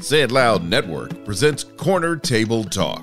[0.00, 3.02] Say It Loud Network presents Corner Table Talk.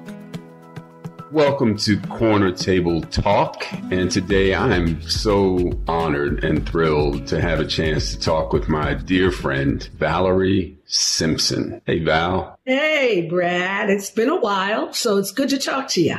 [1.31, 3.63] Welcome to Corner Table Talk.
[3.91, 8.95] And today I'm so honored and thrilled to have a chance to talk with my
[8.95, 11.81] dear friend, Valerie Simpson.
[11.85, 12.57] Hey, Val.
[12.65, 13.91] Hey, Brad.
[13.91, 16.17] It's been a while, so it's good to talk to you.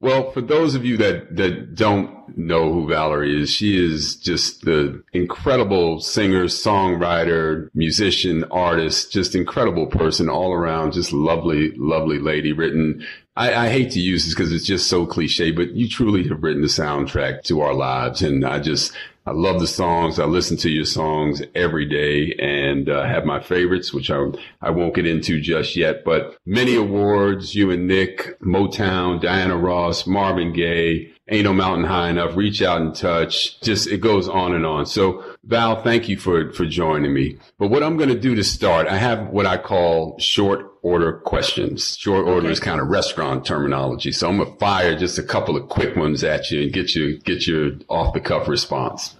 [0.00, 4.64] Well, for those of you that, that don't know who Valerie is, she is just
[4.64, 12.52] the incredible singer, songwriter, musician, artist, just incredible person all around, just lovely, lovely lady
[12.52, 13.04] written
[13.38, 16.42] I, I, hate to use this because it's just so cliche, but you truly have
[16.42, 18.20] written the soundtrack to our lives.
[18.20, 18.92] And I just,
[19.28, 20.18] I love the songs.
[20.18, 24.24] I listen to your songs every day and uh, have my favorites, which I,
[24.62, 30.06] I won't get into just yet, but many awards, you and Nick, Motown, Diana Ross,
[30.06, 33.60] Marvin Gaye, Ain't No Mountain High Enough, Reach Out and Touch.
[33.60, 34.86] Just, it goes on and on.
[34.86, 37.36] So Val, thank you for, for joining me.
[37.58, 41.18] But what I'm going to do to start, I have what I call short order
[41.18, 41.98] questions.
[41.98, 42.52] Short order okay.
[42.52, 44.10] is kind of restaurant terminology.
[44.10, 46.94] So I'm going to fire just a couple of quick ones at you and get
[46.94, 49.16] you, get your off the cuff response.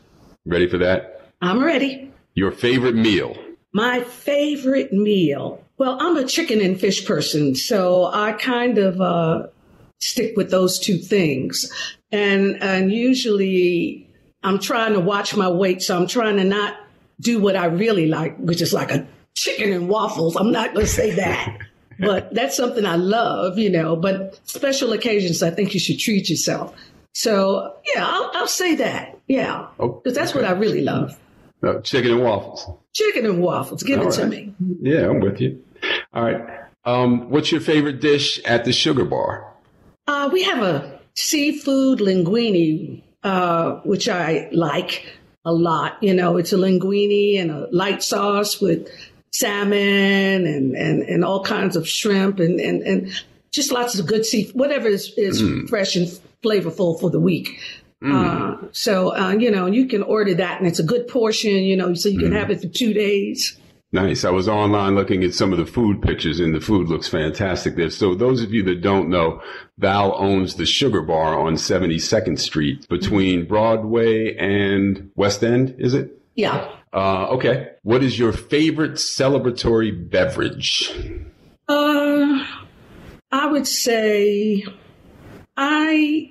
[0.49, 1.21] Ready for that?
[1.43, 2.11] I'm ready.
[2.33, 3.37] Your favorite meal?
[3.75, 5.63] My favorite meal.
[5.77, 9.49] Well, I'm a chicken and fish person, so I kind of uh,
[10.01, 11.71] stick with those two things.
[12.11, 14.09] And and usually
[14.43, 16.77] I'm trying to watch my weight, so I'm trying to not
[17.21, 20.35] do what I really like, which is like a chicken and waffles.
[20.35, 21.59] I'm not going to say that.
[21.99, 23.97] but that's something I love, you know.
[23.97, 26.75] But special occasions, I think you should treat yourself.
[27.13, 29.08] So yeah, I'll, I'll say that.
[29.29, 30.41] Yeah, because oh, that's okay.
[30.41, 31.19] what I really love.
[31.63, 32.67] Uh, chicken and waffles.
[32.95, 33.83] Chicken and waffles.
[33.83, 34.21] Give All it right.
[34.21, 34.55] to me.
[34.81, 35.63] Yeah, I'm with you.
[36.13, 36.67] All right.
[36.85, 39.53] Um, what's your favorite dish at the Sugar Bar?
[40.07, 45.07] Uh, we have a seafood linguine, uh, which I like
[45.45, 46.03] a lot.
[46.03, 48.89] You know, it's a linguine and a light sauce with
[49.33, 54.25] salmon and, and, and all kinds of shrimp and, and, and just lots of good
[54.25, 55.69] seafood, whatever is, is mm.
[55.69, 56.07] fresh and
[56.43, 57.61] flavorful for the week.
[58.03, 58.65] Mm.
[58.65, 61.77] Uh, so, uh, you know, you can order that and it's a good portion, you
[61.77, 62.39] know, so you can mm.
[62.39, 63.59] have it for two days.
[63.91, 64.25] Nice.
[64.25, 67.77] I was online looking at some of the food pictures and the food looks fantastic
[67.77, 67.89] there.
[67.89, 69.41] So those of you that don't know,
[69.79, 76.21] Val owns the Sugar Bar on 72nd Street between Broadway and West End, is it?
[76.35, 76.71] Yeah.
[76.93, 77.71] Uh, okay.
[77.83, 80.93] What is your favorite celebratory beverage?
[81.67, 82.45] Uh,
[83.33, 84.65] I would say
[85.57, 86.31] I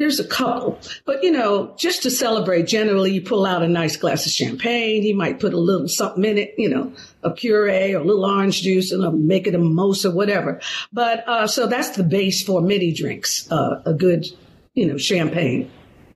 [0.00, 3.98] there's a couple, but you know, just to celebrate, generally you pull out a nice
[3.98, 5.02] glass of champagne.
[5.02, 6.90] He might put a little something in it, you know,
[7.22, 10.58] a puree or a little orange juice and make it a mimosa, whatever.
[10.90, 14.24] But, uh, so that's the base for many drinks, uh, a good,
[14.72, 15.70] you know, champagne.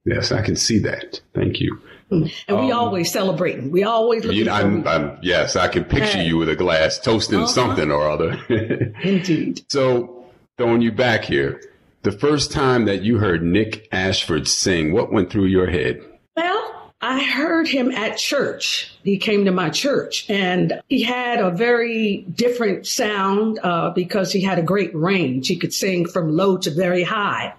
[0.07, 1.21] Yes, I can see that.
[1.35, 1.79] Thank you.
[2.11, 3.71] And we um, always celebrating.
[3.71, 4.25] We always.
[4.25, 7.49] You, I'm, I'm, yes, I can picture you with a glass toasting uh-huh.
[7.49, 8.41] something or other.
[9.03, 9.61] Indeed.
[9.69, 10.25] So
[10.57, 11.61] throwing you back here,
[12.05, 16.03] the first time that you heard Nick Ashford sing, what went through your head?
[16.37, 18.95] Well, I heard him at church.
[19.03, 24.43] He came to my church and he had a very different sound uh, because he
[24.43, 25.49] had a great range.
[25.49, 27.55] He could sing from low to very high.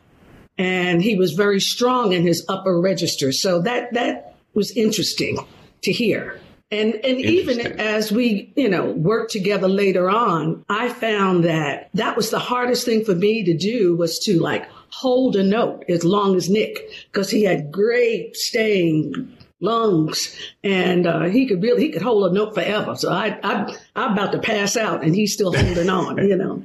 [0.57, 3.31] And he was very strong in his upper register.
[3.31, 5.39] So that, that was interesting
[5.81, 6.39] to hear.
[6.71, 12.17] And and even as we, you know, worked together later on, I found that that
[12.17, 16.03] was the hardest thing for me to do was to like hold a note as
[16.03, 21.91] long as Nick because he had great staying lungs and uh, he could really he
[21.91, 22.95] could hold a note forever.
[22.95, 26.63] So I I I'm about to pass out and he's still holding on, you know.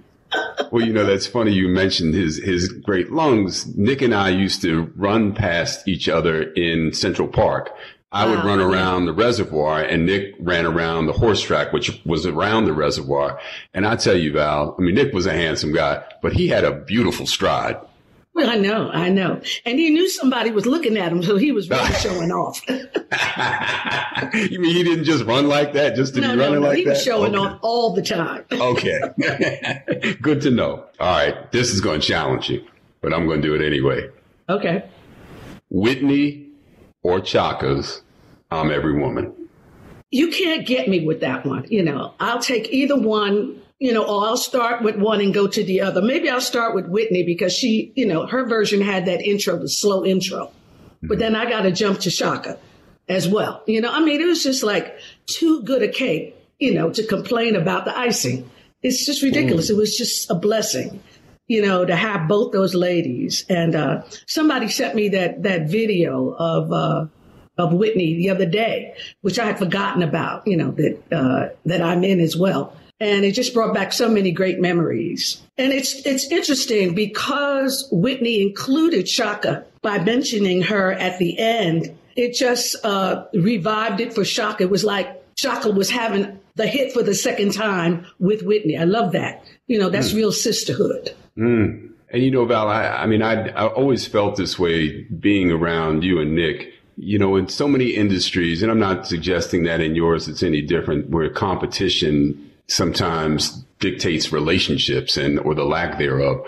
[0.71, 1.53] well, you know, that's funny.
[1.53, 3.67] You mentioned his, his great lungs.
[3.77, 7.71] Nick and I used to run past each other in Central Park
[8.13, 12.27] I would run around the reservoir and Nick ran around the horse track, which was
[12.27, 13.39] around the reservoir.
[13.73, 16.65] And I tell you, Val, I mean, Nick was a handsome guy, but he had
[16.65, 17.77] a beautiful stride.
[18.33, 19.41] Well, I know, I know.
[19.65, 22.61] And he knew somebody was looking at him, so he was really showing off.
[22.69, 26.69] you mean he didn't just run like that just to no, be no, running no.
[26.69, 26.91] like he that?
[26.91, 27.55] He was showing okay.
[27.55, 28.45] off all the time.
[28.53, 30.17] okay.
[30.23, 30.85] Good to know.
[30.99, 31.51] All right.
[31.53, 32.65] This is going to challenge you,
[33.01, 34.09] but I'm going to do it anyway.
[34.49, 34.89] Okay.
[35.69, 36.51] Whitney
[37.03, 38.03] or Chaka's,
[38.51, 39.33] I'm every woman.
[40.11, 41.67] You can't get me with that one.
[41.71, 45.47] You know, I'll take either one, you know, or I'll start with one and go
[45.47, 46.03] to the other.
[46.03, 49.69] Maybe I'll start with Whitney because she, you know, her version had that intro, the
[49.69, 50.47] slow intro.
[50.47, 51.07] Mm-hmm.
[51.07, 52.59] But then I got to jump to Chaka
[53.09, 53.63] as well.
[53.67, 57.07] You know, I mean, it was just like too good a cake, you know, to
[57.07, 58.51] complain about the icing.
[58.83, 59.69] It's just ridiculous.
[59.69, 59.75] Mm.
[59.75, 61.01] It was just a blessing
[61.47, 63.45] you know, to have both those ladies.
[63.49, 67.07] And uh, somebody sent me that that video of uh,
[67.61, 70.47] of Whitney the other day, which I had forgotten about.
[70.47, 72.77] You know that uh, that I'm in as well.
[73.03, 75.41] And it just brought back so many great memories.
[75.57, 81.97] And it's, it's interesting because Whitney included Chaka by mentioning her at the end.
[82.15, 84.65] It just uh, revived it for Chaka.
[84.65, 88.77] It was like Chaka was having the hit for the second time with Whitney.
[88.77, 89.45] I love that.
[89.67, 90.17] You know, that's mm.
[90.17, 91.15] real sisterhood.
[91.39, 91.93] Mm.
[92.11, 96.05] And you know, Val, I, I mean, I, I always felt this way being around
[96.05, 96.75] you and Nick.
[97.03, 100.63] You know, in so many industries, and I'm not suggesting that in yours it's any
[100.63, 106.45] different, where competition sometimes dictates relationships and or the lack thereof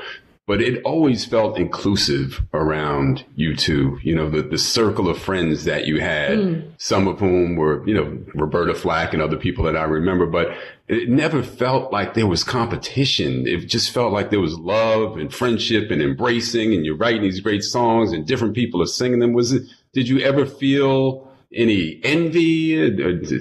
[0.46, 3.98] but it always felt inclusive around you two.
[4.02, 6.72] You know, the, the circle of friends that you had, mm.
[6.78, 10.48] some of whom were, you know, Roberta Flack and other people that I remember, but
[10.88, 13.46] it never felt like there was competition.
[13.46, 17.40] It just felt like there was love and friendship and embracing and you're writing these
[17.40, 19.32] great songs and different people are singing them.
[19.32, 22.40] Was it, did you ever feel any envy?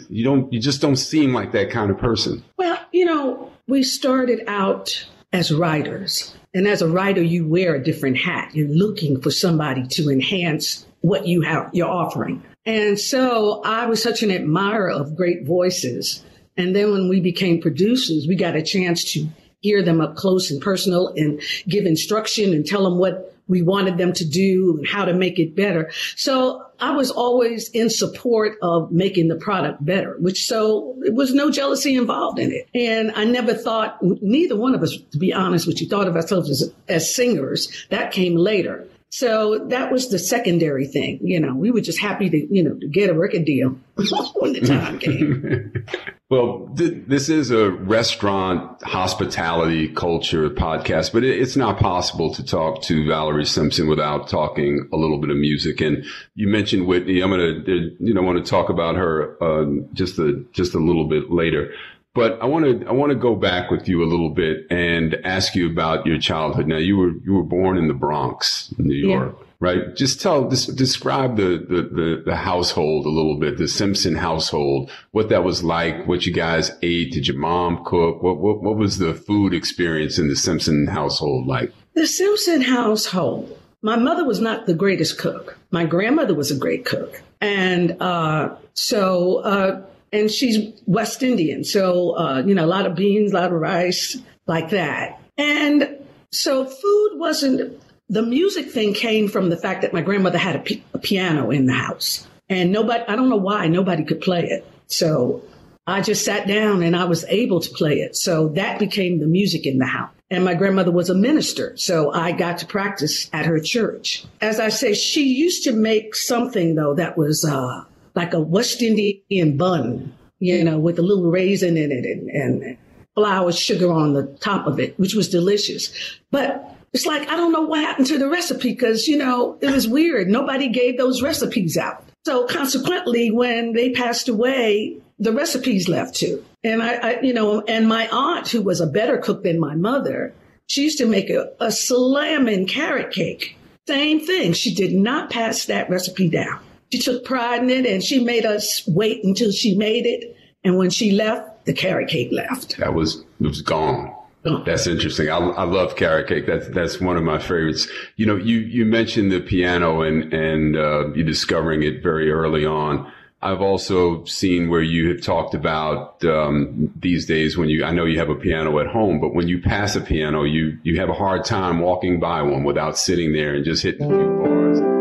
[0.09, 2.43] You don't, you just don't seem like that kind of person.
[2.57, 7.83] Well, you know, we started out as writers and as a writer, you wear a
[7.83, 8.53] different hat.
[8.53, 12.43] You're looking for somebody to enhance what you have, you're offering.
[12.65, 16.23] And so I was such an admirer of great voices.
[16.57, 19.27] And then when we became producers, we got a chance to
[19.61, 23.97] hear them up close and personal and give instruction and tell them what we wanted
[23.97, 25.91] them to do and how to make it better.
[26.15, 31.33] So I was always in support of making the product better, which so it was
[31.33, 32.67] no jealousy involved in it.
[32.73, 36.15] And I never thought, neither one of us, to be honest with you, thought of
[36.15, 37.85] ourselves as, as singers.
[37.89, 38.87] That came later.
[39.13, 41.19] So that was the secondary thing.
[41.21, 43.77] You know, we were just happy to, you know, to get a record deal
[44.35, 45.85] when the time came.
[46.29, 52.45] well, th- this is a restaurant hospitality culture podcast, but it, it's not possible to
[52.45, 55.81] talk to Valerie Simpson without talking a little bit of music.
[55.81, 56.05] And
[56.35, 57.19] you mentioned Whitney.
[57.19, 60.79] I'm going to, you know, want to talk about her uh, just a just a
[60.79, 61.73] little bit later.
[62.13, 65.15] But I want to I want to go back with you a little bit and
[65.23, 66.67] ask you about your childhood.
[66.67, 69.45] Now you were you were born in the Bronx, New York, yeah.
[69.61, 69.95] right?
[69.95, 75.29] Just tell describe the, the, the the household a little bit, the Simpson household, what
[75.29, 77.13] that was like, what you guys ate.
[77.13, 78.21] Did your mom cook?
[78.21, 81.71] What what what was the food experience in the Simpson household like?
[81.93, 83.57] The Simpson household.
[83.81, 85.57] My mother was not the greatest cook.
[85.71, 89.37] My grandmother was a great cook, and uh, so.
[89.37, 91.63] Uh, and she's West Indian.
[91.63, 94.17] So, uh, you know, a lot of beans, a lot of rice,
[94.47, 95.19] like that.
[95.37, 95.97] And
[96.31, 100.59] so food wasn't, the music thing came from the fact that my grandmother had a,
[100.59, 102.27] p- a piano in the house.
[102.49, 104.65] And nobody, I don't know why, nobody could play it.
[104.87, 105.41] So
[105.87, 108.17] I just sat down and I was able to play it.
[108.17, 110.11] So that became the music in the house.
[110.29, 111.75] And my grandmother was a minister.
[111.77, 114.25] So I got to practice at her church.
[114.41, 117.85] As I say, she used to make something though that was, uh,
[118.15, 122.77] like a West Indian bun, you know, with a little raisin in it and, and
[123.15, 125.91] flour sugar on the top of it, which was delicious.
[126.31, 129.71] But it's like, I don't know what happened to the recipe because, you know, it
[129.71, 130.27] was weird.
[130.27, 132.05] Nobody gave those recipes out.
[132.25, 136.43] So consequently, when they passed away, the recipes left too.
[136.63, 139.75] And I, I you know, and my aunt, who was a better cook than my
[139.75, 140.33] mother,
[140.67, 143.57] she used to make a, a slamming carrot cake.
[143.87, 144.53] Same thing.
[144.53, 146.59] She did not pass that recipe down.
[146.91, 150.35] She took pride in it and she made us wait until she made it.
[150.63, 152.77] And when she left, the carrot cake left.
[152.77, 154.13] That was, it was gone.
[154.43, 155.29] That's interesting.
[155.29, 156.47] I, I love carrot cake.
[156.47, 157.87] That's that's one of my favorites.
[158.15, 162.65] You know, you you mentioned the piano and and uh, you discovering it very early
[162.65, 163.11] on.
[163.43, 168.05] I've also seen where you have talked about um, these days when you I know
[168.05, 171.09] you have a piano at home, but when you pass a piano, you you have
[171.09, 175.00] a hard time walking by one without sitting there and just hitting a few bars.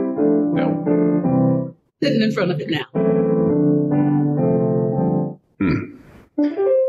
[2.02, 2.87] Sitting in front of it now.
[5.59, 5.97] Hmm.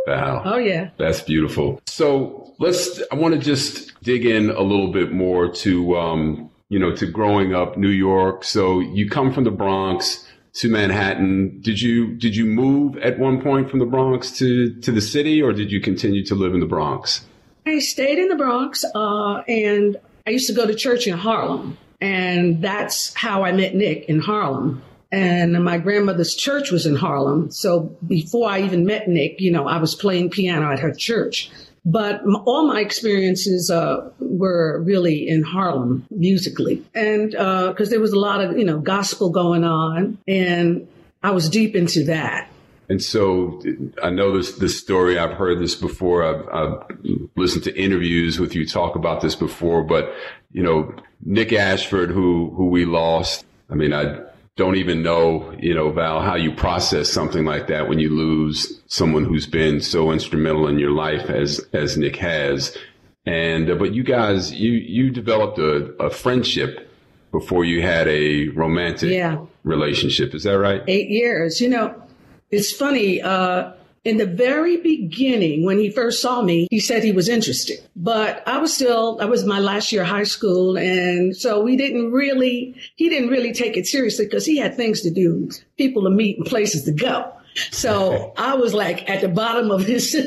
[0.08, 0.41] Wow.
[0.46, 0.89] Oh, yeah.
[0.98, 1.82] That's beautiful.
[1.86, 6.80] So let's, I want to just dig in a little bit more to, um, you
[6.80, 8.46] know, to growing up New York.
[8.46, 11.60] So you come from the Bronx to Manhattan.
[11.60, 15.41] Did you, did you move at one point from the Bronx to, to the city
[15.41, 17.25] or did you continue to live in the Bronx?
[17.65, 21.77] I stayed in the Bronx, uh, and I used to go to church in Harlem.
[22.00, 27.51] And that's how I met Nick in Harlem and my grandmother's church was in Harlem.
[27.51, 31.51] So before I even met Nick, you know, I was playing piano at her church.
[31.84, 38.13] But all my experiences uh, were really in Harlem musically, and because uh, there was
[38.13, 40.88] a lot of you know gospel going on, and
[41.24, 42.51] I was deep into that.
[42.88, 43.63] And so
[44.03, 45.18] I know this this story.
[45.18, 46.24] I've heard this before.
[46.24, 46.98] I've, I've
[47.36, 49.82] listened to interviews with you talk about this before.
[49.84, 50.13] But
[50.51, 50.94] you know,
[51.25, 53.44] Nick Ashford, who who we lost.
[53.72, 54.20] I mean, I
[54.58, 58.81] don't even know, you know, Val, how you process something like that when you lose
[58.88, 62.77] someone who's been so instrumental in your life as as Nick has.
[63.25, 66.89] And uh, but you guys, you you developed a, a friendship
[67.31, 69.46] before you had a romantic Yeah.
[69.63, 70.36] relationship.
[70.36, 70.81] Is that right?
[70.88, 71.62] eight years.
[71.62, 72.01] You know,
[72.50, 73.22] it's funny.
[73.22, 73.72] Uh,
[74.03, 78.48] in the very beginning, when he first saw me, he said he was interested, but
[78.48, 80.77] I was still, I was my last year of high school.
[80.77, 85.01] And so we didn't really, he didn't really take it seriously because he had things
[85.01, 87.31] to do, people to meet and places to go.
[87.72, 90.13] So I was like at the bottom of his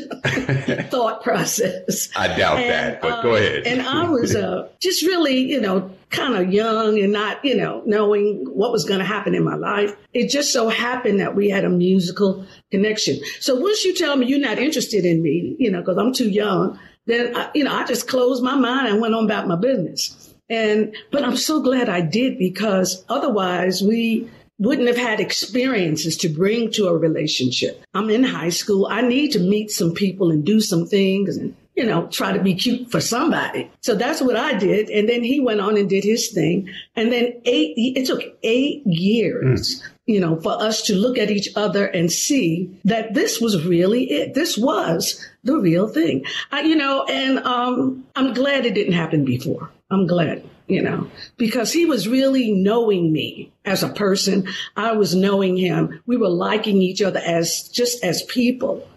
[0.91, 2.09] thought process.
[2.15, 3.67] I doubt that, but go uh, ahead.
[3.67, 7.83] And I was uh, just really, you know, kind of young and not, you know,
[7.87, 9.97] knowing what was going to happen in my life.
[10.13, 13.21] It just so happened that we had a musical connection.
[13.41, 16.31] So once you tell me you're not interested in me, you know, because I'm too
[16.31, 19.57] young, then, I, you know, I just closed my mind and went on about my
[19.57, 20.35] business.
[20.51, 24.29] And, but I'm so glad I did because otherwise we,
[24.59, 27.83] wouldn't have had experiences to bring to a relationship.
[27.93, 28.87] I'm in high school.
[28.87, 32.43] I need to meet some people and do some things and, you know, try to
[32.43, 33.71] be cute for somebody.
[33.81, 34.91] So that's what I did.
[34.91, 36.69] And then he went on and did his thing.
[36.95, 41.49] And then eight, it took eight years, you know, for us to look at each
[41.57, 44.35] other and see that this was really it.
[44.35, 46.25] This was the real thing.
[46.53, 49.71] I, you know, and um, I'm glad it didn't happen before.
[49.91, 54.49] I'm glad you know, because he was really knowing me as a person.
[54.77, 56.01] I was knowing him.
[56.07, 58.89] We were liking each other as just as people.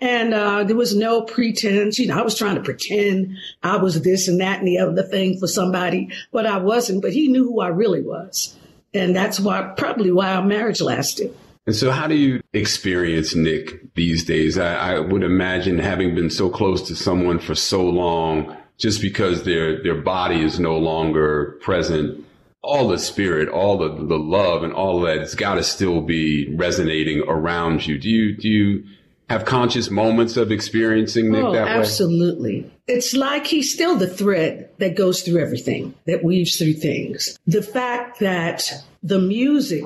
[0.00, 1.98] And uh, there was no pretense.
[1.98, 5.02] You know, I was trying to pretend I was this and that and the other
[5.02, 7.02] thing for somebody, but I wasn't.
[7.02, 8.56] But he knew who I really was.
[8.92, 11.34] And that's why, probably why our marriage lasted.
[11.66, 14.58] And so, how do you experience Nick these days?
[14.58, 19.44] I, I would imagine having been so close to someone for so long, just because
[19.44, 22.22] their their body is no longer present,
[22.62, 26.02] all the spirit, all the the love, and all of that, it's got to still
[26.02, 27.98] be resonating around you.
[27.98, 28.84] Do you do you
[29.30, 31.70] have conscious moments of experiencing Nick Oh, that way?
[31.70, 32.70] absolutely.
[32.86, 37.38] It's like he's still the thread that goes through everything, that weaves through things.
[37.46, 38.70] The fact that
[39.02, 39.84] the music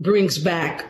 [0.00, 0.86] brings back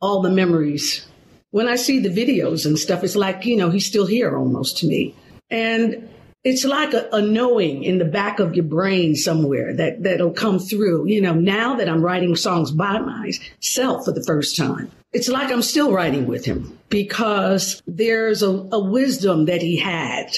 [0.00, 1.06] all the memories.
[1.50, 4.78] When I see the videos and stuff, it's like, you know, he's still here almost
[4.78, 5.14] to me.
[5.50, 6.08] And
[6.44, 10.58] it's like a, a knowing in the back of your brain somewhere that, that'll come
[10.58, 11.08] through.
[11.08, 15.50] You know, now that I'm writing songs by myself for the first time, it's like
[15.50, 20.36] I'm still writing with him because there's a, a wisdom that he had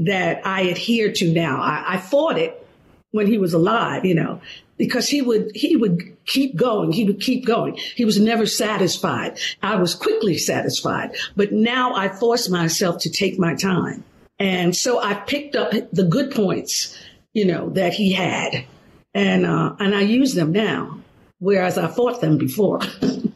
[0.00, 1.62] that I adhere to now.
[1.62, 2.66] I, I fought it
[3.12, 4.42] when he was alive, you know,
[4.76, 6.92] because he would he would keep going.
[6.92, 7.76] He would keep going.
[7.76, 9.38] He was never satisfied.
[9.62, 14.04] I was quickly satisfied, but now I force myself to take my time.
[14.38, 16.94] And so I picked up the good points,
[17.32, 18.66] you know, that he had,
[19.14, 21.00] and uh, and I use them now,
[21.38, 22.80] whereas I fought them before.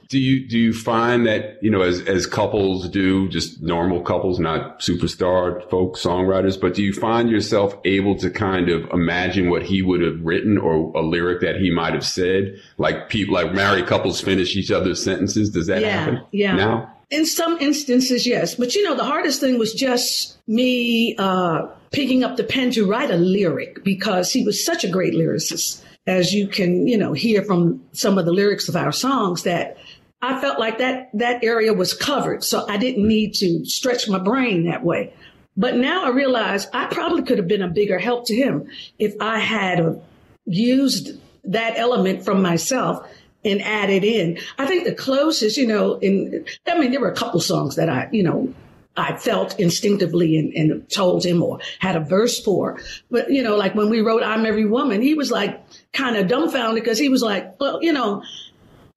[0.09, 4.39] Do you do you find that you know as as couples do, just normal couples,
[4.39, 9.63] not superstar folk songwriters, but do you find yourself able to kind of imagine what
[9.63, 13.53] he would have written or a lyric that he might have said, like people like
[13.55, 15.51] married couples finish each other's sentences?
[15.51, 16.21] Does that Yeah, happen?
[16.33, 16.55] yeah.
[16.57, 18.55] Now, In some instances, yes.
[18.57, 22.87] But you know, the hardest thing was just me uh, picking up the pen to
[22.87, 25.83] write a lyric because he was such a great lyricist.
[26.07, 29.79] As you can, you know, hear from some of the lyrics of our songs that
[30.25, 32.43] I felt like that that area was covered.
[32.43, 35.13] So I didn't need to stretch my brain that way.
[35.57, 38.67] But now I realize I probably could have been a bigger help to him
[38.99, 40.01] if I had
[40.47, 43.07] used that element from myself
[43.45, 44.39] and added in.
[44.59, 47.91] I think the closest, you know, in I mean, there were a couple songs that
[47.91, 48.53] I, you know,
[48.97, 52.81] I felt instinctively and, and told him or had a verse for.
[53.11, 55.61] But, you know, like when we wrote I'm Every Woman, he was like
[55.93, 58.23] kind of dumbfounded because he was like, well, you know,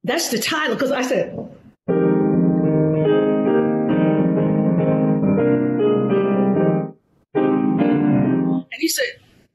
[0.07, 0.75] that's the title.
[0.75, 1.37] Because I said,
[7.35, 9.05] and he said,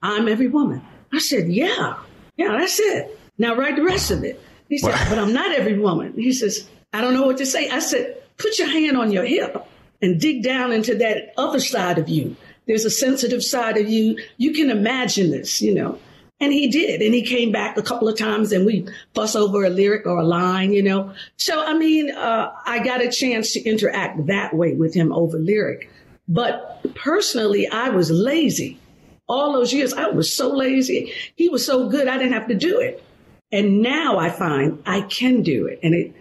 [0.03, 0.83] I'm every woman.
[1.13, 1.99] I said, yeah,
[2.37, 3.19] yeah, that's it.
[3.39, 4.41] Now write the rest of it.
[4.69, 6.15] He said, but I'm not every woman.
[6.17, 7.69] He says, I don't know what to say.
[7.69, 9.67] I said, put your hand on your hip
[10.01, 12.37] and dig down into that other side of you.
[12.67, 14.19] There's a sensitive side of you.
[14.37, 15.99] You can imagine this, you know.
[16.43, 17.01] And he did.
[17.03, 18.85] And he came back a couple of times and we
[19.15, 21.15] fuss over a lyric or a line, you know.
[21.37, 25.39] So, I mean, uh, I got a chance to interact that way with him over
[25.39, 25.89] lyric.
[26.27, 28.81] But personally, I was lazy.
[29.29, 31.13] All those years, I was so lazy.
[31.37, 33.05] He was so good, I didn't have to do it.
[33.53, 35.79] And now I find I can do it.
[35.85, 36.13] And it,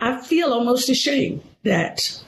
[0.00, 2.20] I feel almost ashamed that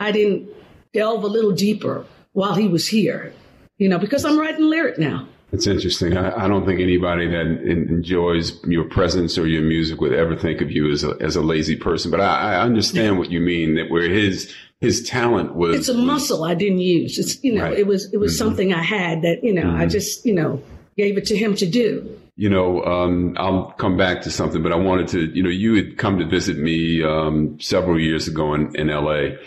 [0.00, 0.48] I didn't
[0.92, 3.32] delve a little deeper while he was here,
[3.78, 5.28] you know, because I'm writing lyric now.
[5.56, 6.18] It's interesting.
[6.18, 10.60] I, I, don't think anybody that enjoys your presence or your music would ever think
[10.60, 12.10] of you as a, as a lazy person.
[12.10, 15.74] But I, I understand what you mean that where his his talent was.
[15.74, 17.18] It's a was, muscle I didn't use.
[17.18, 17.78] It's you know right.
[17.78, 18.48] it was it was mm-hmm.
[18.48, 19.80] something I had that you know mm-hmm.
[19.80, 20.62] I just you know
[20.98, 22.20] gave it to him to do.
[22.36, 25.74] You know, um, I'll come back to something, but I wanted to, you know, you
[25.74, 29.38] had come to visit me um, several years ago in, in LA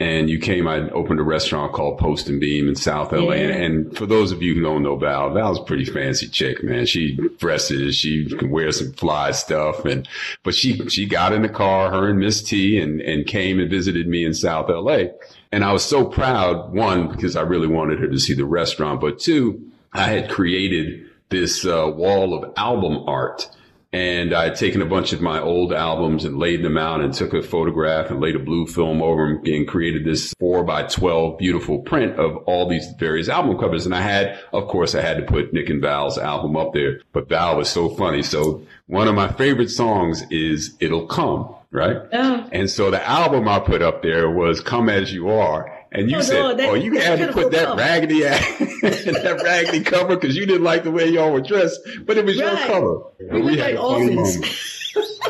[0.00, 3.32] and you came, I opened a restaurant called Post and Beam in South LA.
[3.32, 3.48] Yeah.
[3.48, 6.62] And, and, for those of you who don't know Val, Val's a pretty fancy chick,
[6.62, 6.86] man.
[6.86, 9.84] She dresses, she can wear some fly stuff.
[9.84, 10.08] And,
[10.44, 13.68] but she, she got in the car, her and Miss T and, and came and
[13.68, 15.06] visited me in South LA.
[15.50, 19.00] And I was so proud, one, because I really wanted her to see the restaurant,
[19.00, 23.50] but two, I had created this uh, wall of album art
[23.92, 27.14] and I had taken a bunch of my old albums and laid them out and
[27.14, 30.82] took a photograph and laid a blue film over them and created this four by
[30.82, 33.86] 12 beautiful print of all these various album covers.
[33.86, 37.00] And I had, of course, I had to put Nick and Val's album up there,
[37.12, 38.22] but Val was so funny.
[38.22, 41.96] So one of my favorite songs is It'll Come, right?
[42.12, 42.48] Oh.
[42.52, 45.77] And so the album I put up there was Come As You Are.
[45.90, 47.78] And you oh, said, no, that, "Oh, you had to put that cover.
[47.78, 52.24] raggedy that raggedy cover because you didn't like the way y'all were dressed, but it
[52.24, 52.52] was right.
[52.52, 53.02] your cover."
[53.32, 54.44] We, we had like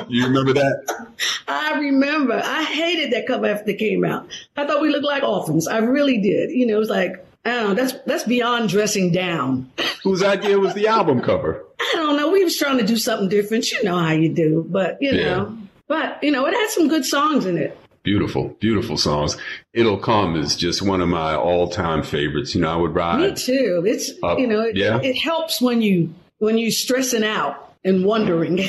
[0.08, 1.06] you remember that?
[1.48, 2.40] I remember.
[2.42, 4.28] I hated that cover after it came out.
[4.56, 5.66] I thought we looked like orphans.
[5.66, 6.50] I really did.
[6.50, 9.70] You know, it was like, I don't know, that's that's beyond dressing down.
[10.02, 11.64] Whose idea was the album cover?
[11.80, 12.30] I don't know.
[12.30, 13.70] We was trying to do something different.
[13.70, 15.24] You know how you do, but you yeah.
[15.24, 17.78] know, but you know, it had some good songs in it.
[18.02, 19.36] Beautiful, beautiful songs.
[19.72, 22.54] It'll Come is just one of my all time favorites.
[22.54, 23.20] You know, I would ride.
[23.20, 23.84] Me too.
[23.86, 25.00] It's, up, you know, it, yeah.
[25.02, 28.60] it helps when you, when you stressing out and wondering.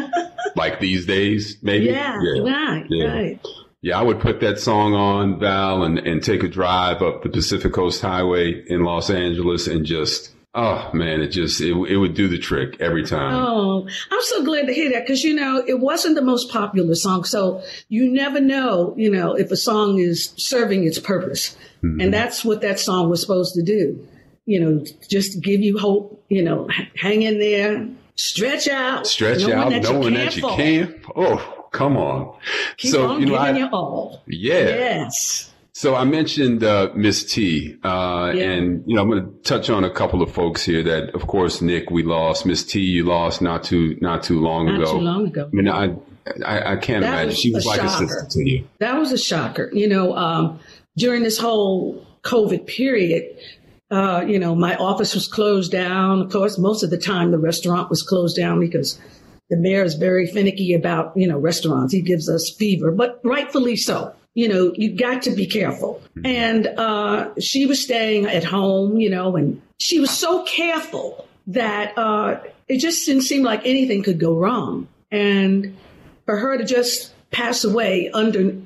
[0.56, 1.86] like these days, maybe?
[1.86, 2.42] Yeah, yeah.
[2.42, 3.06] Right, yeah.
[3.06, 3.46] right.
[3.82, 7.28] Yeah, I would put that song on, Val, and, and take a drive up the
[7.28, 12.14] Pacific Coast Highway in Los Angeles and just Oh man, it just it, it would
[12.14, 13.34] do the trick every time.
[13.34, 16.94] Oh, I'm so glad to hear that because you know it wasn't the most popular
[16.94, 22.02] song, so you never know, you know, if a song is serving its purpose, mm-hmm.
[22.02, 24.06] and that's what that song was supposed to do.
[24.44, 26.22] You know, just give you hope.
[26.28, 31.00] You know, hang in there, stretch out, stretch out, knowing that you can.
[31.16, 32.36] Oh, come on.
[32.76, 34.22] Keep so on you know, I, all.
[34.26, 34.68] Yeah.
[34.68, 35.51] Yes.
[35.74, 38.44] So I mentioned uh, Miss T, uh, yeah.
[38.44, 40.82] and you know I'm going to touch on a couple of folks here.
[40.82, 44.66] That of course Nick we lost, Miss T you lost not too not too long
[44.66, 44.84] not ago.
[44.84, 45.50] Not too long ago.
[45.50, 45.96] I mean I
[46.44, 48.04] I, I can't that imagine she was like shocker.
[48.04, 48.68] a sister to you.
[48.80, 49.70] That was a shocker.
[49.72, 50.60] You know, um,
[50.96, 53.34] during this whole COVID period,
[53.90, 56.20] uh, you know, my office was closed down.
[56.20, 59.00] Of course, most of the time the restaurant was closed down because
[59.48, 61.94] the mayor is very finicky about you know restaurants.
[61.94, 66.02] He gives us fever, but rightfully so you know, you got to be careful.
[66.16, 66.26] Mm-hmm.
[66.26, 71.96] And uh, she was staying at home, you know, and she was so careful that
[71.98, 74.88] uh, it just didn't seem like anything could go wrong.
[75.10, 75.76] And
[76.24, 78.56] for her to just pass away under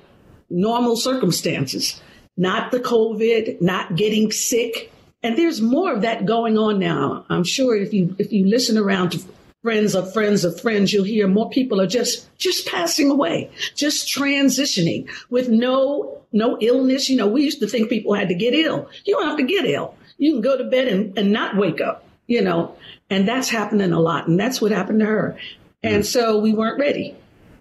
[0.51, 2.01] normal circumstances,
[2.37, 4.93] not the COVID, not getting sick.
[5.23, 7.25] And there's more of that going on now.
[7.29, 9.19] I'm sure if you if you listen around to
[9.67, 14.07] friends of friends of friends, you'll hear more people are just just passing away, just
[14.07, 17.11] transitioning with no no illness.
[17.11, 18.89] You know, we used to think people had to get ill.
[19.05, 19.97] You don't have to get ill.
[20.19, 22.77] You can go to bed and, and not wake up, you know,
[23.11, 24.29] and that's happening a lot.
[24.29, 25.37] And that's what happened to her.
[25.83, 26.07] And mm.
[26.07, 27.17] so we weren't ready,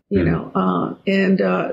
[0.10, 0.26] you mm.
[0.28, 1.72] know, uh, and uh,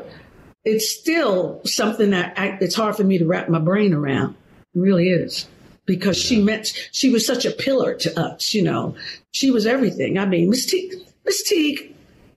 [0.65, 4.35] it's still something that I, it's hard for me to wrap my brain around.
[4.75, 5.47] It really is
[5.87, 8.55] because she meant she was such a pillar to us.
[8.55, 8.95] You know,
[9.33, 10.19] she was everything.
[10.19, 11.95] I mean, Miss Teague, Miss Teague,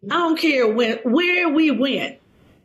[0.10, 2.18] I don't care when where we went.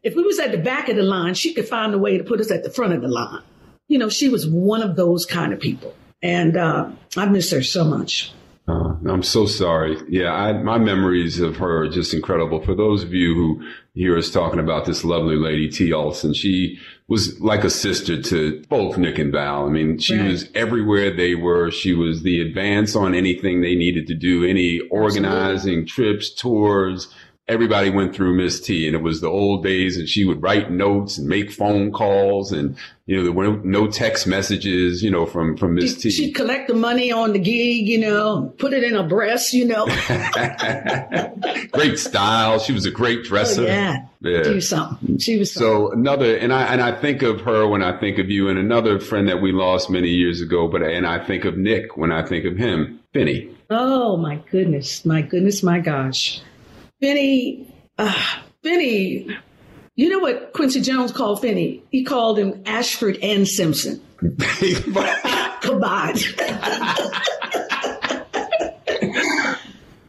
[0.02, 2.24] If we was at the back of the line, she could find a way to
[2.24, 3.42] put us at the front of the line.
[3.88, 7.62] You know, she was one of those kind of people, and uh, I miss her
[7.62, 8.32] so much.
[8.68, 9.96] Uh, I'm so sorry.
[10.08, 12.62] Yeah, I, my memories of her are just incredible.
[12.62, 15.92] For those of you who hear us talking about this lovely lady, T.
[15.92, 16.78] Olson, she
[17.10, 19.66] was like a sister to both Nick and Val.
[19.66, 20.30] I mean, she right.
[20.30, 21.72] was everywhere they were.
[21.72, 25.84] She was the advance on anything they needed to do, any organizing Absolutely.
[25.86, 27.12] trips, tours,
[27.50, 30.70] everybody went through Miss T and it was the old days and she would write
[30.70, 35.26] notes and make phone calls and, you know, there were no text messages, you know,
[35.26, 36.10] from, from Miss T.
[36.10, 39.64] She'd collect the money on the gig, you know, put it in a breast, you
[39.64, 39.84] know.
[41.72, 42.60] great style.
[42.60, 43.62] She was a great dresser.
[43.62, 44.06] Oh, yeah.
[44.20, 44.42] yeah.
[44.44, 45.18] Do something.
[45.18, 45.68] She was something.
[45.68, 48.60] so another, and I, and I think of her when I think of you and
[48.60, 52.12] another friend that we lost many years ago, but, and I think of Nick when
[52.12, 53.50] I think of him, Finney.
[53.70, 55.04] Oh my goodness.
[55.04, 55.64] My goodness.
[55.64, 56.40] My gosh.
[57.00, 58.14] Finney, uh,
[58.62, 59.26] Finney,
[59.96, 61.82] you know what Quincy Jones called Finney?
[61.90, 64.02] He called him Ashford and Simpson.
[64.20, 65.82] Come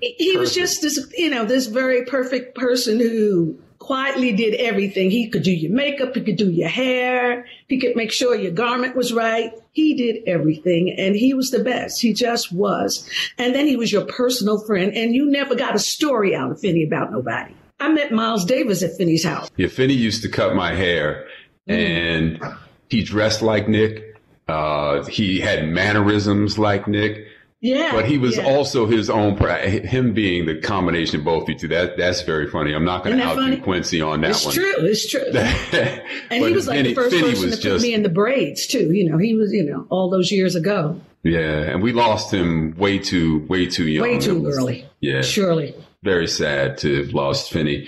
[0.01, 5.10] he was just this, you know, this very perfect person who quietly did everything.
[5.10, 8.52] He could do your makeup, he could do your hair, he could make sure your
[8.52, 9.52] garment was right.
[9.72, 12.00] He did everything and he was the best.
[12.00, 13.10] He just was.
[13.39, 16.60] And then he was your personal friend and you never got a story out of
[16.60, 17.56] Finney about nobody.
[17.80, 19.50] I met Miles Davis at Finney's house.
[19.58, 21.28] Yeah, Finney used to cut my hair
[21.67, 21.74] mm.
[21.74, 22.58] and
[22.89, 24.15] he dressed like Nick.
[24.48, 27.26] Uh, he had mannerisms like Nick.
[27.62, 27.91] Yeah.
[27.91, 28.43] But he was yeah.
[28.43, 31.67] also his own, him being the combination of both of you two.
[31.67, 32.74] That, that's very funny.
[32.74, 34.56] I'm not going to out Quincy on that it's one.
[34.58, 36.02] It's true, it's true.
[36.32, 38.10] and he was like Finney, the first Finney person to just, put me in the
[38.10, 38.91] braids too.
[38.91, 41.00] You know, he was, you know, all those years ago.
[41.21, 41.62] Yeah.
[41.62, 44.04] And we lost him way too, way too young.
[44.04, 44.89] Way too was, early.
[45.00, 45.21] Yeah.
[45.21, 45.76] Surely.
[46.02, 47.88] Very sad to have lost Finney.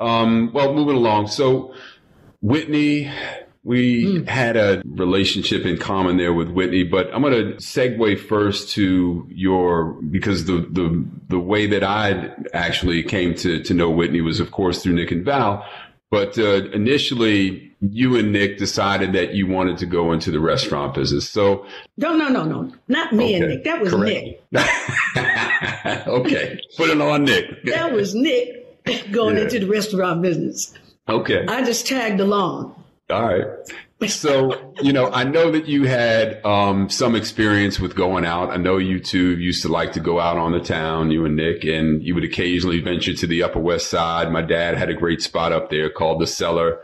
[0.00, 1.28] Um, well, moving along.
[1.28, 1.74] So
[2.40, 3.08] Whitney,
[3.64, 4.28] we mm.
[4.28, 9.26] had a relationship in common there with Whitney, but I'm going to segue first to
[9.30, 14.40] your because the the the way that I actually came to to know Whitney was,
[14.40, 15.64] of course, through Nick and Val.
[16.10, 20.94] But uh, initially, you and Nick decided that you wanted to go into the restaurant
[20.94, 21.28] business.
[21.28, 21.64] So
[21.96, 23.34] no, no, no, no, not me okay.
[23.36, 23.64] and Nick.
[23.64, 24.26] That was Correct.
[24.50, 24.62] Nick.
[26.08, 27.64] okay, put it on Nick.
[27.66, 28.66] that was Nick
[29.12, 29.44] going yeah.
[29.44, 30.74] into the restaurant business.
[31.08, 32.81] Okay, I just tagged along.
[33.12, 33.46] All right.
[34.08, 38.50] So, you know, I know that you had um, some experience with going out.
[38.50, 41.36] I know you two used to like to go out on the town, you and
[41.36, 44.32] Nick, and you would occasionally venture to the Upper West Side.
[44.32, 46.80] My dad had a great spot up there called The Cellar.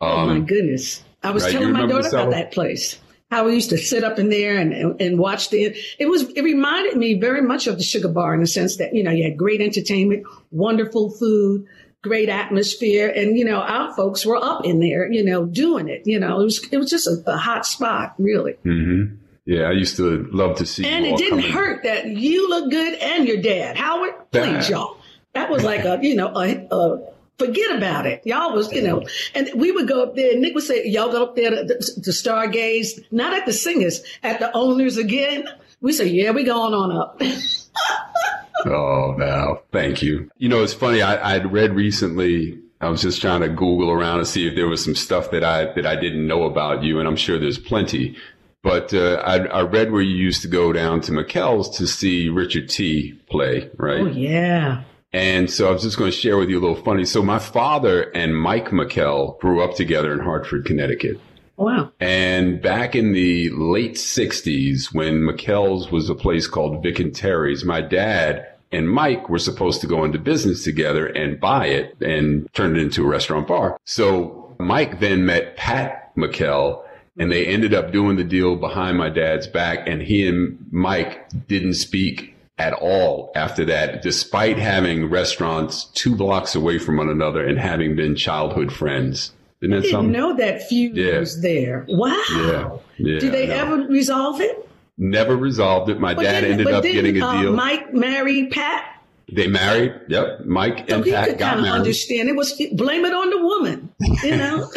[0.00, 1.04] Um, oh, my um, goodness.
[1.22, 2.98] I was right, telling my daughter about that place.
[3.30, 6.22] How we used to sit up in there and, and, and watch the, it was,
[6.30, 9.10] it reminded me very much of the Sugar Bar in the sense that, you know,
[9.10, 11.66] you had great entertainment, wonderful food,
[12.02, 13.08] great atmosphere.
[13.08, 16.02] And, you know, our folks were up in there, you know, doing it.
[16.04, 18.54] You know, it was, it was just a, a hot spot, really.
[18.64, 19.16] Mm-hmm.
[19.44, 20.86] Yeah, I used to love to see.
[20.86, 23.76] And it didn't hurt that you look good and your dad.
[23.76, 24.98] Howard, please, y'all.
[25.34, 28.22] That was like a, you know, a, a forget about it.
[28.24, 29.02] Y'all was, you know,
[29.34, 30.38] and we would go up there.
[30.38, 34.38] Nick would say, y'all go up there to, to stargaze, not at the singers, at
[34.38, 35.48] the owners again.
[35.80, 37.20] We say, yeah, we going on up.
[38.66, 40.30] oh, now, thank you.
[40.38, 41.02] You know, it's funny.
[41.02, 42.58] I, I'd read recently.
[42.80, 45.44] I was just trying to Google around to see if there was some stuff that
[45.44, 48.16] I that I didn't know about you, and I'm sure there's plenty.
[48.62, 52.28] But uh, I, I, read where you used to go down to Mikell's to see
[52.28, 54.00] Richard Tee play, right?
[54.00, 54.84] Oh yeah.
[55.12, 57.04] And so I was just going to share with you a little funny.
[57.04, 61.20] So my father and Mike Mikell grew up together in Hartford, Connecticut.
[61.56, 61.92] Wow.
[62.00, 67.64] And back in the late 60s, when Mikell's was a place called Vic and Terry's,
[67.64, 72.52] my dad and Mike were supposed to go into business together and buy it and
[72.54, 73.78] turn it into a restaurant bar.
[73.84, 76.82] So Mike then met Pat Mikell
[77.18, 79.86] and they ended up doing the deal behind my dad's back.
[79.86, 86.54] And he and Mike didn't speak at all after that, despite having restaurants two blocks
[86.54, 89.32] away from one another and having been childhood friends.
[89.60, 90.12] Isn't I didn't something?
[90.12, 91.20] know that feud yeah.
[91.20, 91.84] was there.
[91.88, 92.22] Wow.
[92.30, 92.78] Yeah.
[92.98, 94.68] yeah Did they ever resolve it?
[95.02, 95.98] Never resolved it.
[95.98, 97.52] My but dad ended up getting a uh, deal.
[97.54, 99.02] Mike married Pat.
[99.32, 99.92] They married.
[100.06, 100.44] Yep.
[100.44, 101.72] Mike so and he Pat could got married.
[101.72, 103.92] understand it was blame it on the woman.
[104.22, 104.70] You know.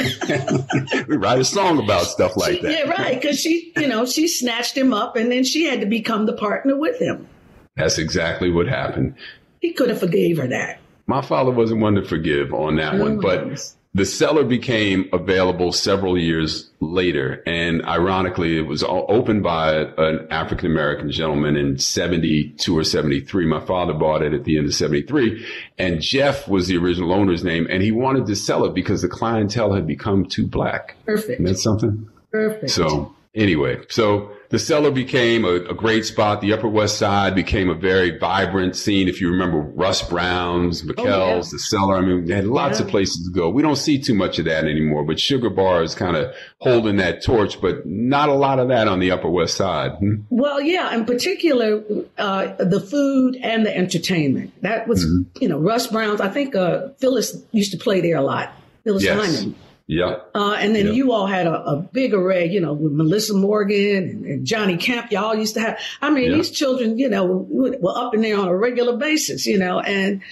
[1.08, 2.72] we write a song about stuff like she, that.
[2.72, 3.22] Yeah, right.
[3.22, 6.34] Because she, you know, she snatched him up, and then she had to become the
[6.34, 7.28] partner with him.
[7.76, 9.14] That's exactly what happened.
[9.62, 10.80] He could have forgave her that.
[11.06, 16.18] My father wasn't one to forgive on that one, but the Cellar became available several
[16.18, 17.42] years later.
[17.48, 23.46] And ironically, it was opened by an African American gentleman in 72 or 73.
[23.46, 25.46] My father bought it at the end of 73
[25.78, 29.08] and Jeff was the original owner's name and he wanted to sell it because the
[29.08, 30.98] clientele had become too black.
[31.06, 31.40] Perfect.
[31.40, 32.10] Isn't that something?
[32.32, 32.72] Perfect.
[32.72, 36.42] So anyway, so the cellar became a, a, great spot.
[36.42, 39.08] The Upper West Side became a very vibrant scene.
[39.08, 41.42] If you remember Russ Brown's, Mikell's, oh, yeah.
[41.52, 41.98] the cellar.
[41.98, 42.86] I mean, they had lots yeah.
[42.86, 43.50] of places to go.
[43.50, 46.98] We don't see too much of that anymore, but Sugar Bar is kind of holding
[46.98, 49.92] that torch, but not a lot of that on the Upper West Side.
[50.00, 50.16] Hmm?
[50.30, 51.84] Well, yeah, in particular,
[52.18, 54.54] uh, the food and the entertainment.
[54.62, 55.42] That was, mm-hmm.
[55.42, 56.22] you know, Russ Brown's.
[56.22, 58.54] I think uh, Phyllis used to play there a lot.
[58.84, 59.38] Phyllis yes.
[59.38, 59.56] Hyman.
[59.88, 60.16] Yeah.
[60.34, 63.96] Uh, and then you all had a, a, big array, you know, with Melissa Morgan
[63.96, 65.12] and, and Johnny Kemp.
[65.12, 68.48] Y'all used to have, I mean, these children, you know, were up in there on
[68.48, 70.24] a regular basis, you know, and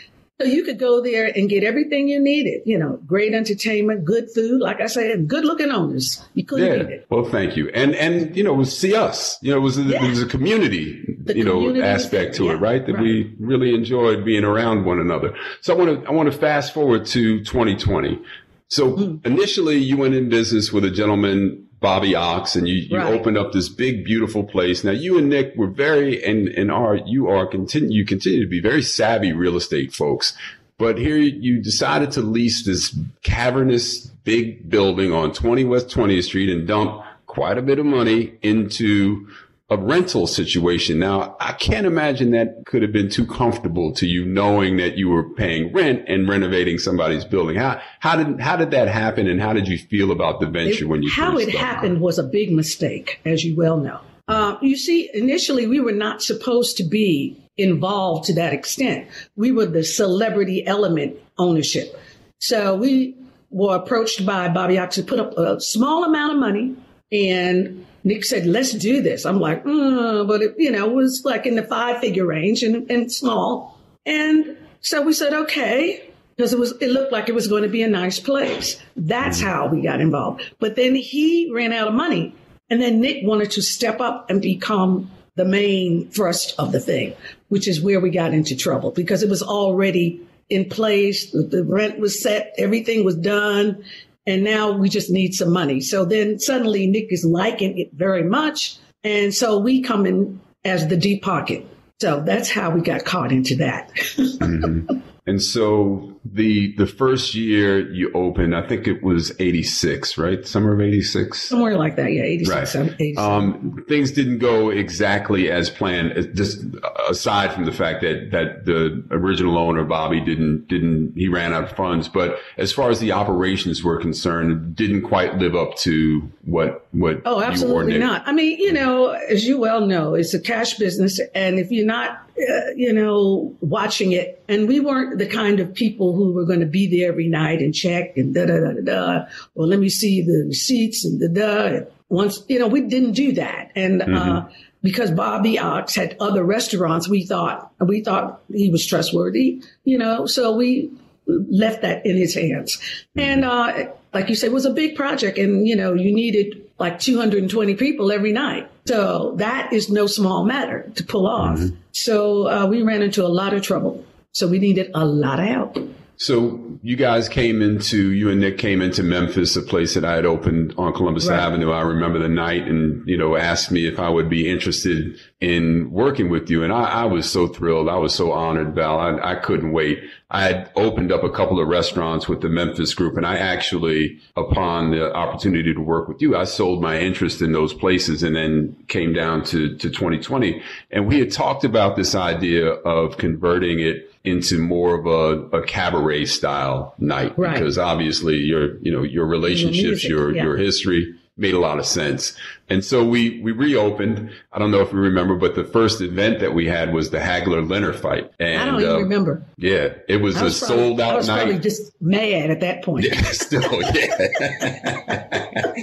[0.42, 4.32] so you could go there and get everything you needed, you know, great entertainment, good
[4.34, 6.26] food, like I said, good looking owners.
[6.34, 6.98] You couldn't yeah.
[7.10, 7.70] Well, thank you.
[7.70, 10.04] And, and, you know, it was see us, you know, it was, a, yeah.
[10.04, 12.54] it was a community, the you know, aspect to yeah.
[12.54, 12.84] it, right?
[12.84, 13.04] That right.
[13.04, 15.36] we really enjoyed being around one another.
[15.62, 18.20] So I want to, I want to fast forward to 2020.
[18.68, 19.28] So mm-hmm.
[19.28, 23.14] initially, you went in business with a gentleman Bobby Ox and you, you Right.
[23.14, 24.86] opened up this big, beautiful place.
[24.86, 28.50] Now you and Nick were very, and, and are, you are continue, you continue to
[28.50, 30.34] be very savvy real estate folks.
[30.78, 36.50] But here you decided to lease this cavernous big building on 20 West 20th Street
[36.50, 39.28] and dump quite a bit of money into
[39.74, 41.00] a rental situation.
[41.00, 45.10] Now, I can't imagine that could have been too comfortable to you knowing that you
[45.10, 47.56] were paying rent and renovating somebody's building.
[47.56, 50.86] How, how did, how did that happen and how did you feel about the venture
[50.86, 54.00] It- when you how it happened was a big mistake, as you well know.
[54.28, 59.08] Uh, you see, initially we were not supposed to be involved to that extent.
[59.36, 62.00] We were the celebrity element ownership.
[62.40, 63.16] So we
[63.50, 66.76] were approached by Bobby Ox to put up a small amount of money,
[67.12, 71.22] and Nick said, "Let's do this." I'm like, mm, but it, you know, it was
[71.24, 76.54] like in the five figure range and, and small, and so we said, "Okay." because
[76.54, 78.82] it was it looked like it was going to be a nice place.
[78.96, 80.44] That's how we got involved.
[80.60, 82.36] But then he ran out of money,
[82.70, 87.14] and then Nick wanted to step up and become the main thrust of the thing,
[87.50, 91.32] which is where we got into trouble because it was already in place.
[91.32, 93.84] The rent was set, everything was done,
[94.26, 95.82] and now we just need some money.
[95.82, 100.88] So then suddenly Nick is liking it very much, and so we come in as
[100.88, 101.66] the deep pocket.
[102.00, 103.92] So that's how we got caught into that.
[104.44, 105.00] Mm-hmm.
[105.26, 110.46] And so the the first year you opened, I think it was '86, right?
[110.46, 111.42] Summer of '86.
[111.42, 112.94] Somewhere like that, yeah, 86, Right.
[113.00, 113.18] 87.
[113.18, 116.32] Um, things didn't go exactly as planned.
[116.36, 116.66] Just
[117.10, 121.64] aside from the fact that that the original owner Bobby didn't didn't he ran out
[121.64, 126.30] of funds, but as far as the operations were concerned, didn't quite live up to
[126.44, 127.22] what what.
[127.24, 128.28] Oh, absolutely not.
[128.28, 131.22] I mean, you know, as you well know, it's a cash business.
[131.34, 135.74] And if you're not, uh, you know, watching it, and we weren't the kind of
[135.74, 138.72] people who were going to be there every night and check and da da da
[138.74, 139.26] da da.
[139.54, 141.86] Well, let me see the receipts and da da.
[142.10, 143.72] Once, you know, we didn't do that.
[143.76, 144.48] And, uh,
[144.82, 150.26] because Bobby Ox had other restaurants, we thought, we thought he was trustworthy, you know,
[150.26, 150.92] so we
[151.26, 152.78] left that in his hands.
[153.16, 156.62] And, uh, like you said, it was a big project and, you know, you needed
[156.84, 158.70] like 220 people every night.
[158.86, 161.60] So that is no small matter to pull off.
[161.94, 164.04] So, uh, we ran into a lot of trouble.
[164.34, 165.78] So we needed a lot of help.
[166.18, 170.16] So you guys came into you and Nick came into Memphis, a place that I
[170.16, 171.40] had opened on Columbus Right.
[171.40, 171.72] Avenue.
[171.72, 175.92] I remember the night, and you know, asked me if I would be interested in
[175.92, 177.90] working with you, and I, I was so thrilled.
[177.90, 178.98] I was so honored, Val.
[178.98, 180.00] I, I couldn't wait.
[180.32, 184.20] I had opened up a couple of restaurants with the Memphis group, and I actually,
[184.38, 188.34] upon the opportunity to work with you, I sold my interest in those places, and
[188.38, 193.82] then came down to to 2020, and we had talked about this idea of converting
[193.82, 197.56] it into more of a, a cabaret style night Right.
[197.56, 200.44] because obviously your you know your relationships music, your yeah.
[200.44, 202.38] your history made a lot of sense
[202.70, 206.40] and so we we reopened i don't know if you remember but the first event
[206.40, 209.44] that we had was the hagler leonard fight and I don't even uh, remember.
[209.58, 212.52] yeah it was I a was probably- sold I out was probably night just mad
[212.52, 213.06] at that point.
[213.06, 215.30] yeah, still, yeah.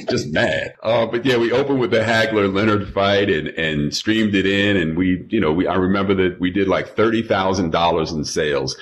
[0.08, 0.74] Just mad.
[0.82, 4.76] Uh, but yeah, we opened with the Hagler Leonard fight and, and streamed it in.
[4.76, 8.76] And we, you know, we, I remember that we did like $30,000 in sales.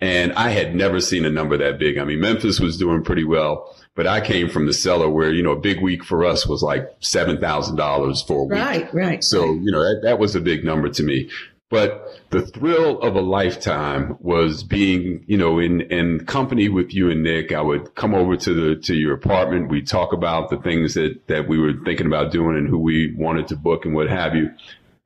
[0.00, 1.98] And I had never seen a number that big.
[1.98, 5.42] I mean, Memphis was doing pretty well, but I came from the cellar where, you
[5.42, 8.52] know, a big week for us was like $7,000 for a week.
[8.52, 9.24] Right, right.
[9.24, 11.30] So, you know, that, that was a big number to me.
[11.70, 17.10] But the thrill of a lifetime was being, you know, in, in company with you
[17.10, 17.52] and Nick.
[17.52, 19.70] I would come over to the, to your apartment.
[19.70, 23.14] We'd talk about the things that, that we were thinking about doing and who we
[23.16, 24.50] wanted to book and what have you.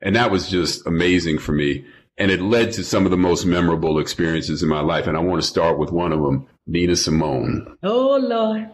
[0.01, 1.85] And that was just amazing for me.
[2.19, 5.07] And it led to some of the most memorable experiences in my life.
[5.07, 7.77] And I want to start with one of them, Nina Simone.
[7.81, 8.69] Oh, Lord.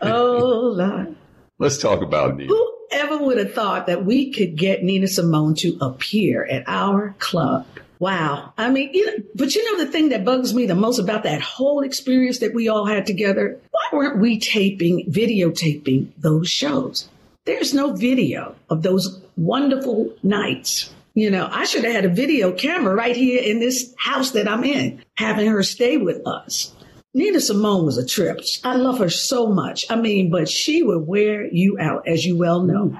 [0.00, 1.16] Oh, Lord.
[1.58, 2.52] Let's talk about Nina.
[2.52, 7.66] Whoever would have thought that we could get Nina Simone to appear at our club?
[7.98, 8.52] Wow.
[8.58, 11.22] I mean, you know, but you know the thing that bugs me the most about
[11.22, 13.60] that whole experience that we all had together?
[13.70, 17.08] Why weren't we taping, videotaping those shows?
[17.44, 20.92] There's no video of those wonderful nights.
[21.14, 24.48] You know, I should have had a video camera right here in this house that
[24.48, 26.74] I'm in, having her stay with us.
[27.14, 28.40] Nina Simone was a trip.
[28.64, 29.84] I love her so much.
[29.90, 32.96] I mean, but she would wear you out, as you well know.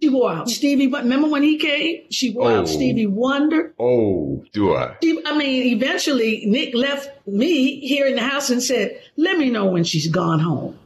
[0.00, 0.86] She wore out Stevie.
[0.86, 2.04] Remember when he came?
[2.10, 2.60] She wore Oh.
[2.60, 3.74] out Stevie Wonder.
[3.80, 4.94] Oh, do I?
[5.02, 9.50] She, I mean, eventually Nick left me here in the house and said, "Let me
[9.50, 10.78] know when she's gone home,"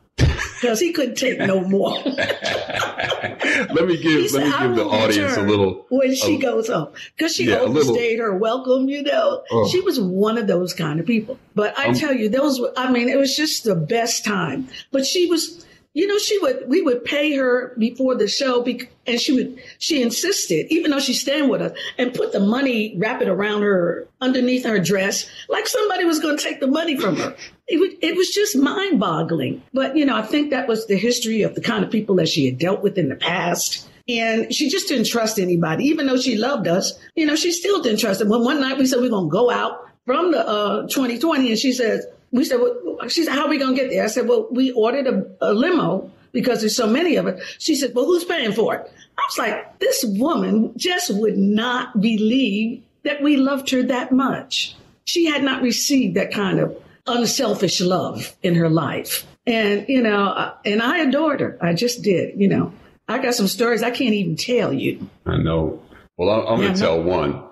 [0.60, 1.92] because he couldn't take no more.
[2.04, 6.68] let me give, said, let me "I give the audience a little, when she goes
[6.68, 8.88] home because she Yeah, overstayed her welcome.
[8.88, 9.68] You know, Oh.
[9.68, 11.38] she was one of those kind of people.
[11.54, 14.68] But I Um, tell you, those were, I mean, it was just the best time.
[14.92, 18.64] But she was you know, she would, we would pay her before the show
[19.06, 22.94] and she would, she insisted, even though she's staying with us and put the money,
[22.96, 26.96] wrap it around her, underneath her dress, like somebody was going to take the money
[26.96, 27.34] from her.
[27.66, 29.62] It, would, it was just mind boggling.
[29.72, 32.28] But, you know, I think that was the history of the kind of people that
[32.28, 33.88] she had dealt with in the past.
[34.08, 36.98] And she just didn't trust anybody, even though she loved us.
[37.16, 38.28] You know, she still didn't trust them.
[38.28, 41.58] When one night we said we're going to go out from the uh, 2020, and
[41.58, 44.04] she says, we said, well, she said, how are we going to get there?
[44.04, 47.42] I said, well, we ordered a, a limo because there's so many of it.
[47.58, 48.92] She said, well, who's paying for it?
[49.18, 54.76] I was like, this woman just would not believe that we loved her that much.
[55.04, 59.26] She had not received that kind of unselfish love in her life.
[59.46, 61.58] And, you know, uh, and I adored her.
[61.60, 62.72] I just did, you know.
[63.08, 65.10] I got some stories I can't even tell you.
[65.26, 65.82] I know.
[66.16, 67.42] Well, I'm, I'm going to tell one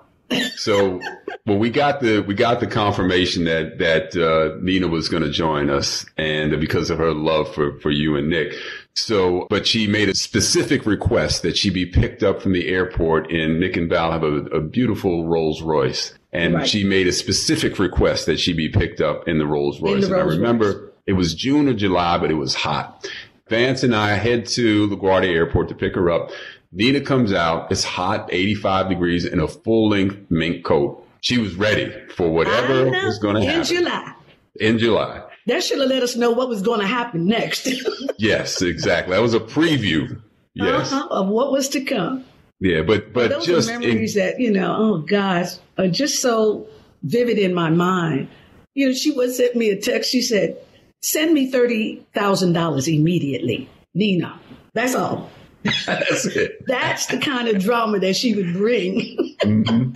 [0.55, 0.99] so
[1.45, 5.31] well we got the we got the confirmation that that uh, Nina was going to
[5.31, 8.53] join us and because of her love for for you and Nick.
[8.93, 13.31] So but she made a specific request that she be picked up from the airport
[13.31, 16.67] and Nick and Val have a, a beautiful Rolls Royce and right.
[16.67, 20.15] she made a specific request that she be picked up in the Rolls Royce and
[20.15, 23.07] I remember it was June or July but it was hot.
[23.47, 26.29] Vance and I head to LaGuardia Airport to pick her up
[26.71, 27.71] Nina comes out.
[27.71, 31.05] It's hot, 85 degrees in a full length mink coat.
[31.21, 33.59] She was ready for whatever was going to happen.
[33.59, 34.13] In July.
[34.59, 35.23] In July.
[35.47, 37.67] That should have let us know what was going to happen next.
[38.19, 39.15] yes, exactly.
[39.15, 40.21] That was a preview.
[40.53, 40.91] Yes.
[40.91, 42.25] Uh-huh, of what was to come.
[42.59, 46.21] Yeah, but but those just are memories in, that you know, oh gosh, are just
[46.21, 46.67] so
[47.03, 48.27] vivid in my mind.
[48.73, 50.11] You know, she would send me a text.
[50.11, 50.57] She said,
[51.01, 54.37] "Send me thirty thousand dollars immediately, Nina."
[54.73, 55.29] That's all.
[55.63, 56.65] That's it.
[56.67, 59.35] That's the kind of drama that she would bring.
[59.41, 59.91] Mm-hmm.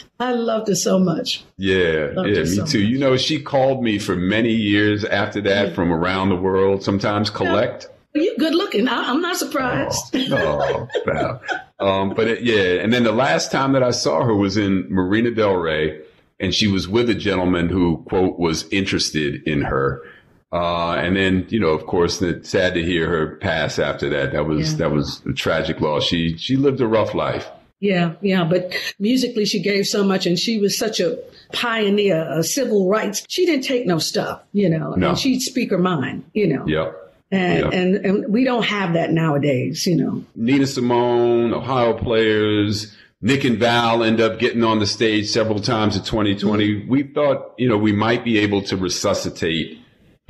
[0.20, 1.44] I loved her so much.
[1.56, 2.82] Yeah, loved yeah, me so too.
[2.82, 2.90] Much.
[2.90, 5.74] You know, she called me for many years after that yeah.
[5.74, 7.88] from around the world, sometimes collect.
[8.14, 8.88] You good looking.
[8.88, 10.14] I, am not surprised.
[10.14, 11.40] Oh, oh
[11.78, 14.86] Um, but it, yeah, and then the last time that I saw her was in
[14.90, 16.00] Marina Del Rey,
[16.38, 20.02] and she was with a gentleman who quote was interested in her.
[20.52, 24.32] Uh, and then, you know, of course, it's sad to hear her pass after that.
[24.32, 24.78] That was, yeah.
[24.78, 26.04] that was a tragic loss.
[26.04, 27.48] She, she lived a rough life.
[27.78, 31.18] Yeah, yeah, but musically she gave so much and she was such a
[31.52, 33.24] pioneer of civil rights.
[33.28, 35.10] She didn't take no stuff, you know, no.
[35.10, 36.66] and she'd speak her mind, you know.
[36.66, 36.92] Yeah.
[37.32, 40.24] And, and, and we don't have that nowadays, you know.
[40.34, 45.96] Nina Simone, Ohio players, Nick and Val end up getting on the stage several times
[45.96, 46.64] in 2020.
[46.74, 46.88] Mm-hmm.
[46.90, 49.78] We thought, you know, we might be able to resuscitate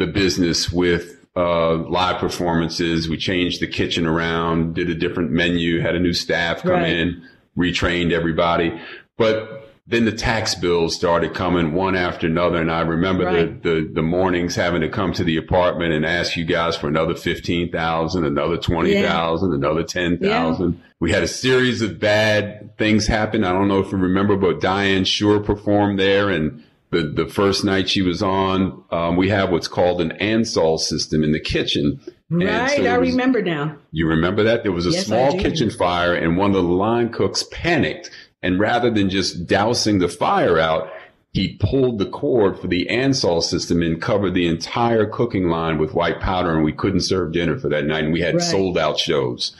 [0.01, 3.09] the business with uh, live performances.
[3.09, 6.89] We changed the kitchen around, did a different menu, had a new staff come right.
[6.89, 8.81] in, retrained everybody.
[9.17, 12.61] But then the tax bills started coming one after another.
[12.61, 13.63] And I remember right.
[13.63, 16.87] the, the, the, mornings having to come to the apartment and ask you guys for
[16.87, 19.57] another 15,000, another 20,000, yeah.
[19.57, 20.73] another 10,000.
[20.73, 20.79] Yeah.
[21.01, 23.43] We had a series of bad things happen.
[23.43, 27.65] I don't know if you remember, but Diane Schuur performed there and the, the first
[27.65, 32.01] night she was on, um, we have what's called an Ansul system in the kitchen.
[32.29, 33.77] Right, so I was, remember now.
[33.93, 34.63] You remember that?
[34.63, 38.11] There was a yes, small kitchen fire and one of the line cooks panicked.
[38.43, 40.91] And rather than just dousing the fire out,
[41.33, 45.95] he pulled the cord for the Ansul system and covered the entire cooking line with
[45.95, 48.43] white powder and we couldn't serve dinner for that night and we had right.
[48.43, 49.55] sold out shows.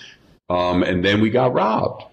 [0.49, 2.05] Um, and then we got robbed.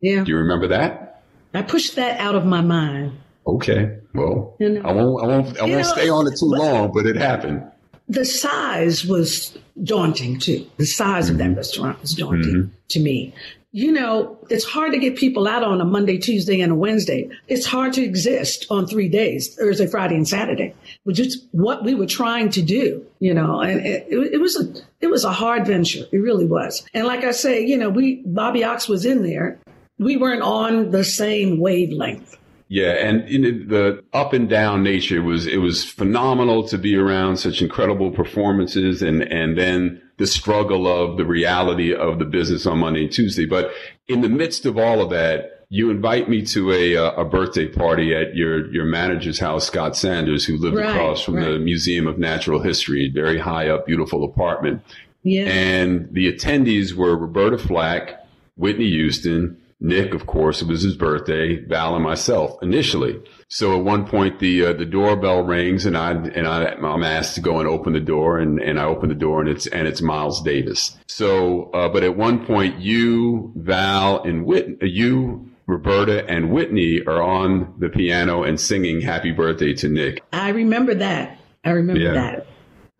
[0.00, 0.24] Yeah.
[0.24, 1.22] Do you remember that?
[1.52, 3.20] I pushed that out of my mind.
[3.46, 3.98] Okay.
[4.14, 6.92] Well, you know, I won't, I won't, I won't know, stay on it too long,
[6.92, 7.62] but it happened.
[8.08, 10.66] The size was daunting too.
[10.76, 11.32] The size mm-hmm.
[11.32, 11.56] of that mm-hmm.
[11.56, 12.74] restaurant was daunting mm-hmm.
[12.90, 13.34] to me.
[13.72, 17.28] You know, it's hard to get people out on a Monday, Tuesday, and a Wednesday.
[17.48, 21.96] It's hard to exist on three days, Thursday, Friday, and Saturday, which is what we
[21.96, 25.66] were trying to do, you know, and it, it, was a, it was a hard
[25.66, 26.04] venture.
[26.12, 26.86] It really was.
[26.94, 29.58] And like I say, you know, we, Bobby Ox was in there.
[29.98, 32.36] We weren't on the same wavelength
[32.68, 36.96] yeah, and you know, the up and down nature was it was phenomenal to be
[36.96, 42.66] around such incredible performances, and and then the struggle of the reality of the business
[42.66, 43.46] on Monday and Tuesday.
[43.46, 43.72] But
[44.08, 47.68] in the midst of all of that, you invite me to a uh, a birthday
[47.68, 51.44] party at your your manager's house, Scott Sanders, who lived right, across from right.
[51.44, 54.82] the Museum of Natural History, very high up, beautiful apartment.
[55.22, 55.44] Yeah.
[55.44, 61.64] And the attendees were Roberta Flack, Whitney Houston, Nick, of course, it was his birthday,
[61.64, 63.20] Val and myself initially.
[63.48, 67.34] So at one point the uh, the doorbell rings and I and I I'm asked
[67.36, 69.86] to go and open the door and, and I open the door and it's and
[69.86, 70.96] it's Miles Davis.
[71.06, 77.02] So uh, but at one point you Val and Whit uh, you Roberta and Whitney
[77.06, 80.22] are on the piano and singing happy birthday to Nick.
[80.32, 81.38] I remember that.
[81.64, 82.12] I remember yeah.
[82.12, 82.46] that.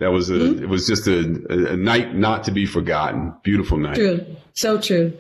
[0.00, 0.64] That was a, mm-hmm.
[0.64, 1.20] it was just a,
[1.72, 3.32] a, night not to be forgotten.
[3.44, 3.94] Beautiful night.
[3.94, 4.26] True.
[4.52, 5.16] So true.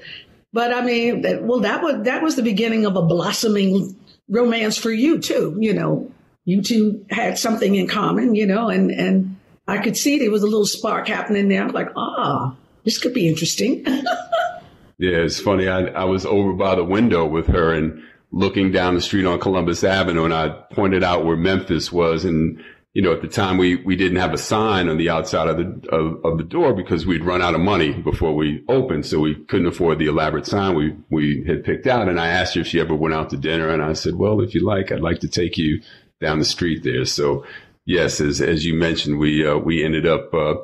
[0.54, 3.96] But I mean, well, that was, that was the beginning of a blossoming
[4.28, 5.56] romance for you too.
[5.58, 6.12] You know,
[6.44, 9.36] you two had something in common, you know, and, and
[9.66, 11.60] I could see there was a little spark happening there.
[11.60, 13.84] I'm like, ah, this could be interesting.
[14.96, 15.66] yeah, it's funny.
[15.66, 18.00] I, I was over by the window with her and
[18.30, 22.62] looking down the street on Columbus Avenue and I pointed out where Memphis was and
[22.94, 25.56] you know, at the time we, we didn't have a sign on the outside of
[25.56, 29.04] the, of, of, the door because we'd run out of money before we opened.
[29.04, 32.08] So we couldn't afford the elaborate sign we, we had picked out.
[32.08, 33.68] And I asked her if she ever went out to dinner.
[33.68, 35.82] And I said, well, if you like, I'd like to take you
[36.20, 37.04] down the street there.
[37.04, 37.44] So
[37.84, 40.54] yes, as, as you mentioned, we, uh, we ended up, uh,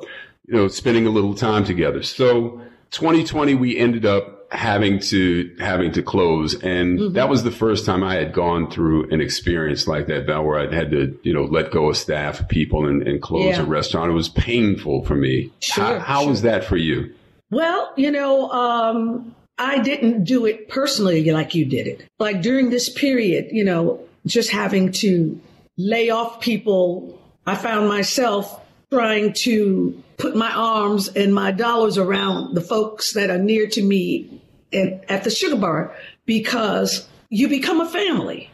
[0.45, 2.01] you know, spending a little time together.
[2.01, 2.61] So
[2.91, 7.13] 2020, we ended up having to having to close and mm-hmm.
[7.13, 10.59] that was the first time i had gone through an experience like that val where
[10.59, 13.61] i had to you know let go of staff people and, and close yeah.
[13.61, 16.29] a restaurant it was painful for me sure, how, how sure.
[16.29, 17.13] was that for you
[17.49, 22.69] well you know um, i didn't do it personally like you did it like during
[22.69, 25.39] this period you know just having to
[25.77, 28.59] lay off people i found myself
[28.91, 33.81] trying to put my arms and my dollars around the folks that are near to
[33.81, 34.40] me
[34.73, 35.95] at, at the sugar bar
[36.25, 38.49] because you become a family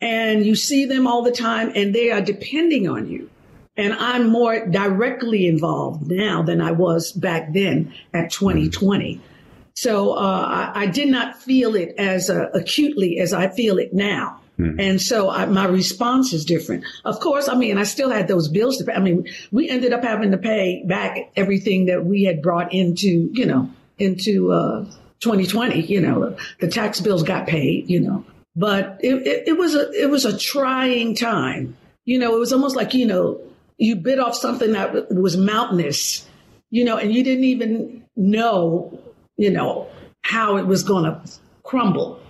[0.00, 3.28] and you see them all the time and they are depending on you.
[3.76, 9.20] And I'm more directly involved now than I was back then at 2020.
[9.74, 13.94] So uh, I, I, did not feel it as uh, acutely as I feel it
[13.94, 14.40] now.
[14.58, 14.80] Mm-hmm.
[14.80, 16.84] And so I, my response is different.
[17.04, 18.92] Of course, I mean, I still had those bills to pay.
[18.92, 23.30] I mean, we ended up having to pay back everything that we had brought into,
[23.32, 24.84] you know, into uh,
[25.20, 28.24] 2020, you know, the tax bills got paid, you know,
[28.56, 31.76] but it, it, it, was a, it was a trying time.
[32.04, 33.40] You know, it was almost like, you know,
[33.76, 36.26] you bit off something that was mountainous,
[36.70, 38.98] you know, and you didn't even know,
[39.36, 39.88] you know,
[40.22, 41.22] how it was going to
[41.62, 42.20] crumble.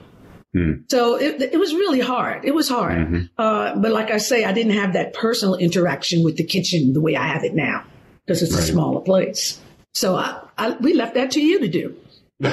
[0.53, 0.83] Hmm.
[0.89, 2.45] So it, it was really hard.
[2.45, 2.99] It was hard.
[2.99, 3.25] Mm-hmm.
[3.39, 7.01] Uh, but like I say, I didn't have that personal interaction with the kitchen the
[7.01, 7.85] way I have it now
[8.27, 8.63] because it's right.
[8.63, 9.61] a smaller place.
[9.95, 11.97] So I, I, we left that to you to do.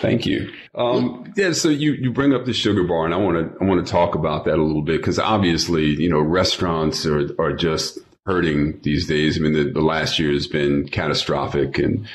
[0.00, 0.52] Thank you.
[0.74, 3.64] Um, yeah, so you, you bring up the sugar bar, and I want to I
[3.64, 7.52] want to talk about that a little bit because obviously, you know, restaurants are are
[7.52, 9.38] just hurting these days.
[9.38, 12.08] I mean, the, the last year has been catastrophic, and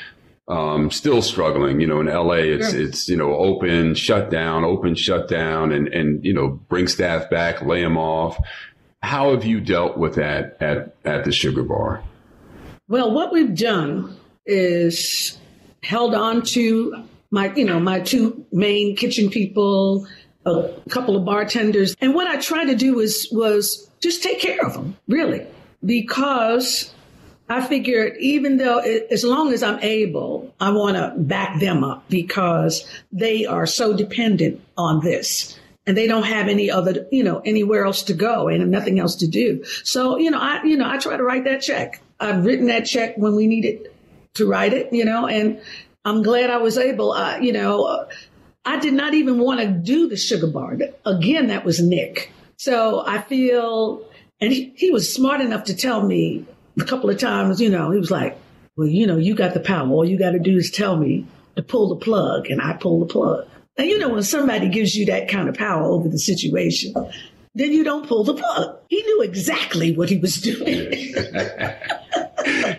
[0.46, 1.80] um, still struggling.
[1.80, 2.80] You know, in LA, it's yeah.
[2.80, 7.30] it's you know open, shut down, open, shut down, and and you know bring staff
[7.30, 8.36] back, lay them off.
[9.02, 12.02] How have you dealt with that at at the sugar bar?
[12.88, 15.38] Well, what we've done is
[15.82, 20.06] held on to my, you know, my two main kitchen people,
[20.44, 21.94] a couple of bartenders.
[22.00, 25.46] And what I tried to do was, was just take care of them, really,
[25.84, 26.92] because
[27.48, 32.08] I figured even though, as long as I'm able, I want to back them up
[32.08, 37.40] because they are so dependent on this and they don't have any other, you know,
[37.44, 39.64] anywhere else to go and nothing else to do.
[39.84, 42.00] So, you know, I, you know, I try to write that check.
[42.20, 43.89] I've written that check when we needed
[44.34, 45.60] to write it, you know, and
[46.04, 48.06] I'm glad I was able, you know,
[48.64, 50.78] I did not even want to do the sugar bar.
[51.04, 52.32] Again, that was Nick.
[52.56, 54.04] So I feel,
[54.40, 56.44] and he, he was smart enough to tell me
[56.78, 58.38] a couple of times, you know, he was like,
[58.76, 59.88] well, you know, you got the power.
[59.88, 61.26] All you got to do is tell me
[61.56, 63.46] to pull the plug, and I pull the plug.
[63.76, 66.94] And you know, when somebody gives you that kind of power over the situation,
[67.54, 68.78] then you don't pull the plug.
[68.88, 71.14] He knew exactly what he was doing.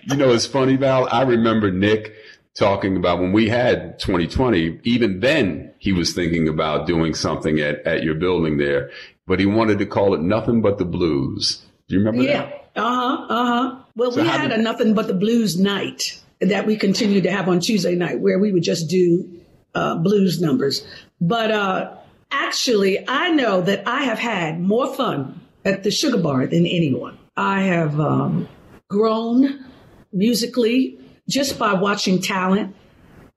[0.04, 1.08] you know, it's funny, Val.
[1.12, 2.14] I remember Nick
[2.54, 7.86] talking about when we had 2020, even then he was thinking about doing something at,
[7.88, 8.92] at your building there,
[9.26, 11.64] but he wanted to call it nothing but the blues.
[11.88, 12.46] Do you remember yeah.
[12.46, 12.72] that?
[12.76, 13.26] Uh huh.
[13.30, 13.76] Uh huh.
[13.96, 17.32] Well, so we had did- a nothing but the blues night that we continued to
[17.32, 19.42] have on Tuesday night where we would just do
[19.76, 20.86] uh, blues numbers.
[21.20, 21.96] But uh,
[22.32, 27.18] actually, I know that I have had more fun at the Sugar Bar than anyone.
[27.38, 28.48] I have um,
[28.92, 29.66] grown
[30.12, 32.76] musically just by watching talent,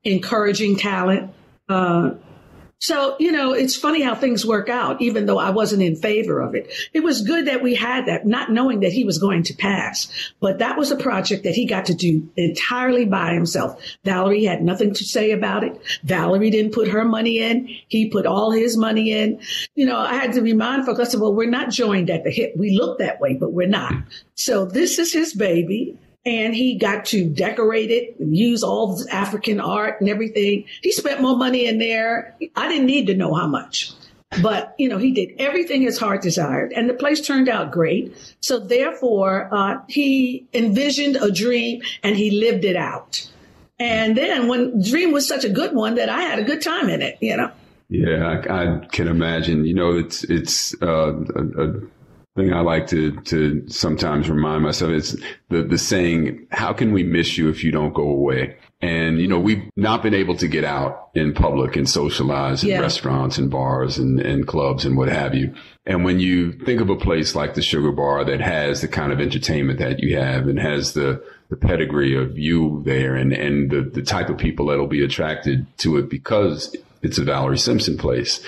[0.02, 1.32] encouraging talent.
[1.68, 2.10] Uh,
[2.78, 6.40] so, you know, it's funny how things work out, even though I wasn't in favor
[6.40, 6.70] of it.
[6.92, 10.10] It was good that we had that, not knowing that he was going to pass.
[10.40, 13.80] But that was a project that he got to do entirely by himself.
[14.04, 15.80] Valerie had nothing to say about it.
[16.02, 17.68] Valerie didn't put her money in.
[17.88, 19.40] He put all his money in.
[19.74, 22.30] You know, I had to remind folks, I said, well, we're not joined at the
[22.30, 22.54] hip.
[22.56, 23.94] We look that way, but we're not.
[24.34, 25.96] So this is his baby
[26.26, 30.64] and he got to decorate it and use all the African art and everything.
[30.82, 32.34] He spent more money in there.
[32.56, 33.92] I didn't need to know how much.
[34.42, 38.16] But, you know, he did everything his heart desired and the place turned out great.
[38.40, 43.30] So therefore, uh, he envisioned a dream and he lived it out.
[43.78, 46.88] And then when dream was such a good one that I had a good time
[46.88, 47.50] in it, you know.
[47.88, 49.64] Yeah, I, I can imagine.
[49.64, 51.80] You know, it's it's uh, a, a
[52.36, 57.02] thing I like to to sometimes remind myself is the the saying, "How can we
[57.02, 60.48] miss you if you don't go away?" And you know, we've not been able to
[60.48, 62.80] get out in public and socialize in yeah.
[62.80, 65.54] restaurants and bars and, and clubs and what have you.
[65.86, 69.12] And when you think of a place like the Sugar Bar that has the kind
[69.12, 73.70] of entertainment that you have and has the the pedigree of you there and and
[73.70, 77.96] the the type of people that'll be attracted to it because it's a Valerie Simpson
[77.96, 78.44] place.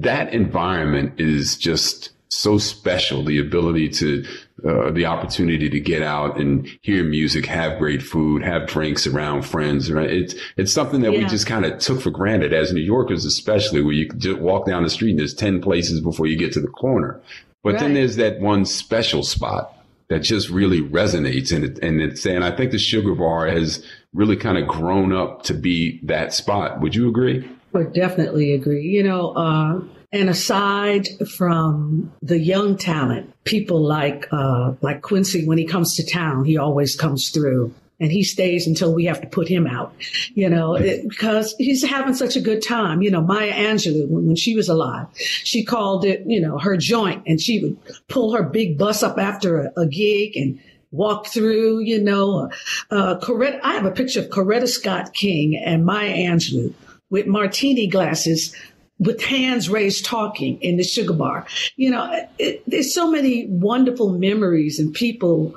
[0.00, 3.24] That environment is just so special.
[3.24, 4.24] The ability to,
[4.66, 9.42] uh, the opportunity to get out and hear music, have great food, have drinks around
[9.42, 9.90] friends.
[9.90, 10.10] Right?
[10.10, 11.18] It's it's something that yeah.
[11.20, 14.66] we just kind of took for granted as New Yorkers, especially where you just walk
[14.66, 17.20] down the street and there's ten places before you get to the corner.
[17.62, 17.80] But right.
[17.80, 19.72] then there's that one special spot
[20.08, 23.84] that just really resonates and it, and it's and I think the Sugar Bar has
[24.14, 26.80] really kind of grown up to be that spot.
[26.80, 27.48] Would you agree?
[27.72, 28.82] Would definitely agree.
[28.82, 29.80] You know, uh,
[30.12, 36.06] and aside from the young talent, people like uh, like Quincy, when he comes to
[36.06, 37.74] town, he always comes through.
[37.98, 39.94] And he stays until we have to put him out,
[40.34, 43.00] you know, it, because he's having such a good time.
[43.00, 46.76] You know, Maya Angelou, when, when she was alive, she called it, you know, her
[46.76, 50.60] joint and she would pull her big bus up after a, a gig and
[50.90, 52.50] walk through, you know,
[52.90, 56.74] uh, Coretta, I have a picture of Coretta Scott King and Maya Angelou
[57.10, 58.54] with martini glasses
[58.98, 61.46] with hands raised talking in the sugar bar.
[61.76, 65.54] You know, it, there's so many wonderful memories and people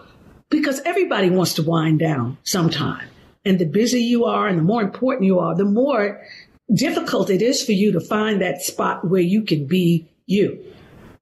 [0.50, 3.08] because everybody wants to wind down sometime.
[3.45, 6.22] And the busier you are and the more important you are, the more
[6.74, 10.64] difficult it is for you to find that spot where you can be you.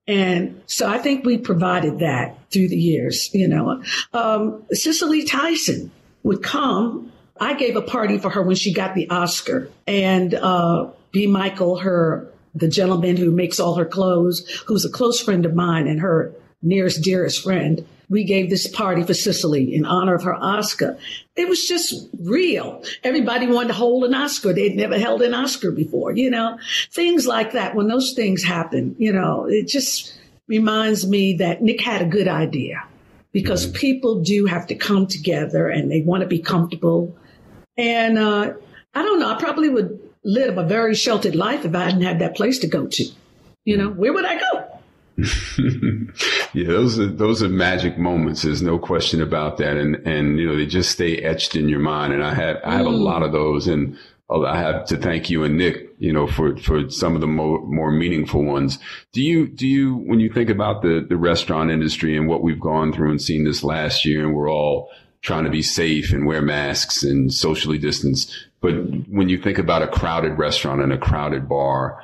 [0.06, 3.82] And so I think we provided that through the years, you know.
[4.12, 5.90] Um, Cicely Tyson
[6.22, 10.90] would come I gave a party for her when she got the Oscar, and uh,
[11.12, 11.26] B.
[11.26, 15.86] Michael, her the gentleman who makes all her clothes, who's a close friend of mine
[15.86, 16.32] and her
[16.62, 17.86] nearest dearest friend.
[18.10, 20.98] We gave this party for Cicely in honor of her Oscar.
[21.36, 22.82] It was just real.
[23.04, 24.54] Everybody wanted to hold an Oscar.
[24.54, 26.58] They'd never held an Oscar before, you know,
[26.90, 27.74] things like that.
[27.74, 32.28] When those things happen, you know, it just reminds me that Nick had a good
[32.28, 32.82] idea
[33.32, 33.76] because mm-hmm.
[33.76, 37.14] people do have to come together and they want to be comfortable
[37.78, 38.52] and uh,
[38.94, 39.30] I don't know.
[39.30, 42.66] I probably would live a very sheltered life if I hadn't had that place to
[42.66, 43.04] go to.
[43.64, 44.64] You know, where would I go?
[46.54, 48.42] yeah, those are those are magic moments.
[48.42, 51.80] There's no question about that, and and you know they just stay etched in your
[51.80, 52.12] mind.
[52.12, 52.92] And I had I have mm.
[52.92, 53.96] a lot of those, and
[54.30, 57.60] I have to thank you and Nick, you know, for for some of the more
[57.66, 58.78] more meaningful ones.
[59.12, 62.60] Do you do you when you think about the the restaurant industry and what we've
[62.60, 64.90] gone through and seen this last year, and we're all
[65.22, 68.46] trying to be safe and wear masks and socially distance.
[68.60, 68.72] But
[69.08, 72.02] when you think about a crowded restaurant and a crowded bar,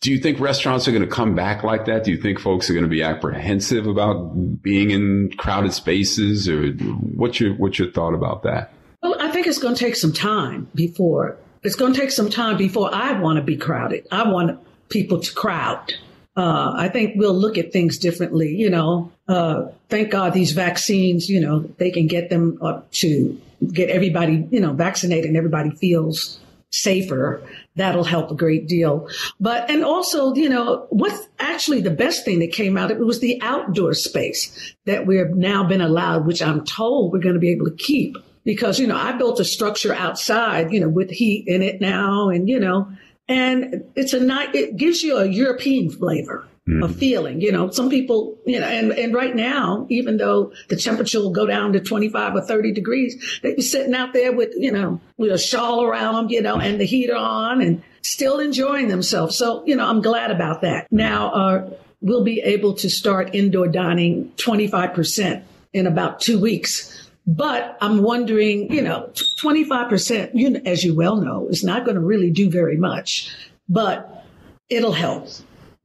[0.00, 2.04] do you think restaurants are going to come back like that?
[2.04, 6.72] Do you think folks are going to be apprehensive about being in crowded spaces, or
[6.72, 8.72] what's your what's your thought about that?
[9.02, 12.28] Well, I think it's going to take some time before it's going to take some
[12.28, 14.06] time before I want to be crowded.
[14.12, 15.94] I want people to crowd
[16.36, 18.54] uh, I think we'll look at things differently.
[18.54, 23.40] You know, uh, thank God these vaccines, you know, they can get them up to
[23.72, 27.40] get everybody, you know, vaccinated and everybody feels safer.
[27.76, 29.08] That'll help a great deal.
[29.38, 33.04] But, and also, you know, what's actually the best thing that came out of it
[33.04, 37.40] was the outdoor space that we've now been allowed, which I'm told we're going to
[37.40, 41.10] be able to keep because, you know, I built a structure outside, you know, with
[41.10, 42.88] heat in it now and, you know,
[43.28, 44.54] and it's a night.
[44.54, 46.46] It gives you a European flavor.
[46.66, 46.82] Mm.
[46.82, 50.76] A feeling, you know, some people, you know, and, and right now, even though the
[50.76, 54.54] temperature will go down to 25 or 30 degrees, they be sitting out there with,
[54.56, 58.40] you know, with a shawl around them, you know, and the heater on and still
[58.40, 59.36] enjoying themselves.
[59.36, 60.90] So, you know, I'm glad about that.
[60.90, 61.70] Now, uh,
[62.00, 65.42] we'll be able to start indoor dining 25%
[65.74, 69.10] in about two weeks but I'm wondering, you know,
[69.40, 73.34] 25%, you know, as you well know, is not going to really do very much,
[73.68, 74.24] but
[74.68, 75.28] it'll help.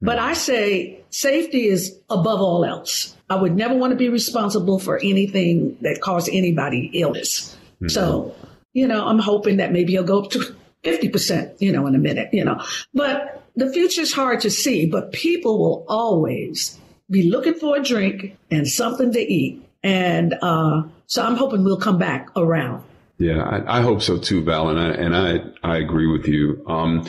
[0.02, 3.16] But I say safety is above all else.
[3.28, 7.56] I would never want to be responsible for anything that caused anybody illness.
[7.76, 7.88] Mm-hmm.
[7.88, 8.34] So,
[8.72, 11.98] you know, I'm hoping that maybe he'll go up to 50%, you know, in a
[11.98, 12.62] minute, you know.
[12.94, 16.78] But the future is hard to see, but people will always
[17.10, 19.62] be looking for a drink and something to eat.
[19.82, 22.84] And uh, so I'm hoping we'll come back around.
[23.18, 26.64] Yeah, I, I hope so too, Val, and I and I, I agree with you.
[26.66, 27.06] Um,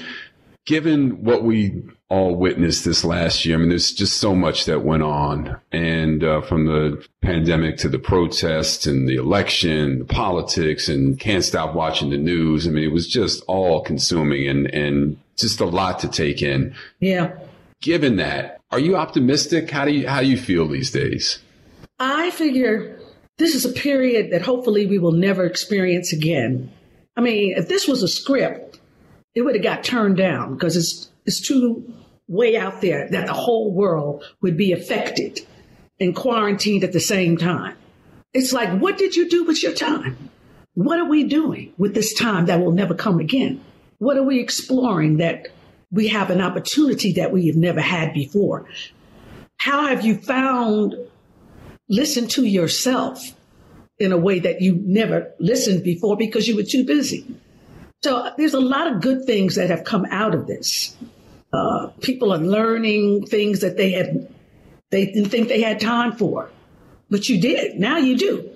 [0.65, 4.83] given what we all witnessed this last year, I mean, there's just so much that
[4.83, 5.57] went on.
[5.71, 11.43] And uh, from the pandemic to the protests and the election, the politics, and can't
[11.43, 12.67] stop watching the news.
[12.67, 16.75] I mean, it was just all consuming and, and just a lot to take in.
[16.99, 17.37] Yeah.
[17.81, 19.71] Given that, are you optimistic?
[19.71, 21.39] How do you, how do you feel these days?
[22.01, 22.99] I figure
[23.37, 26.71] this is a period that hopefully we will never experience again.
[27.15, 28.79] I mean, if this was a script,
[29.35, 31.93] it would have got turned down because it's it's too
[32.27, 35.41] way out there that the whole world would be affected
[35.99, 37.77] and quarantined at the same time.
[38.33, 40.29] It's like, what did you do with your time?
[40.73, 43.63] What are we doing with this time that will never come again?
[43.99, 45.49] What are we exploring that
[45.91, 48.65] we have an opportunity that we have never had before?
[49.57, 50.95] How have you found
[51.91, 53.35] listen to yourself
[53.99, 57.25] in a way that you never listened before because you were too busy?
[58.01, 60.95] So there's a lot of good things that have come out of this.
[61.53, 64.27] Uh, people are learning things that they had
[64.89, 66.49] they didn't think they had time for,
[67.09, 67.79] but you did.
[67.79, 68.49] Now you do.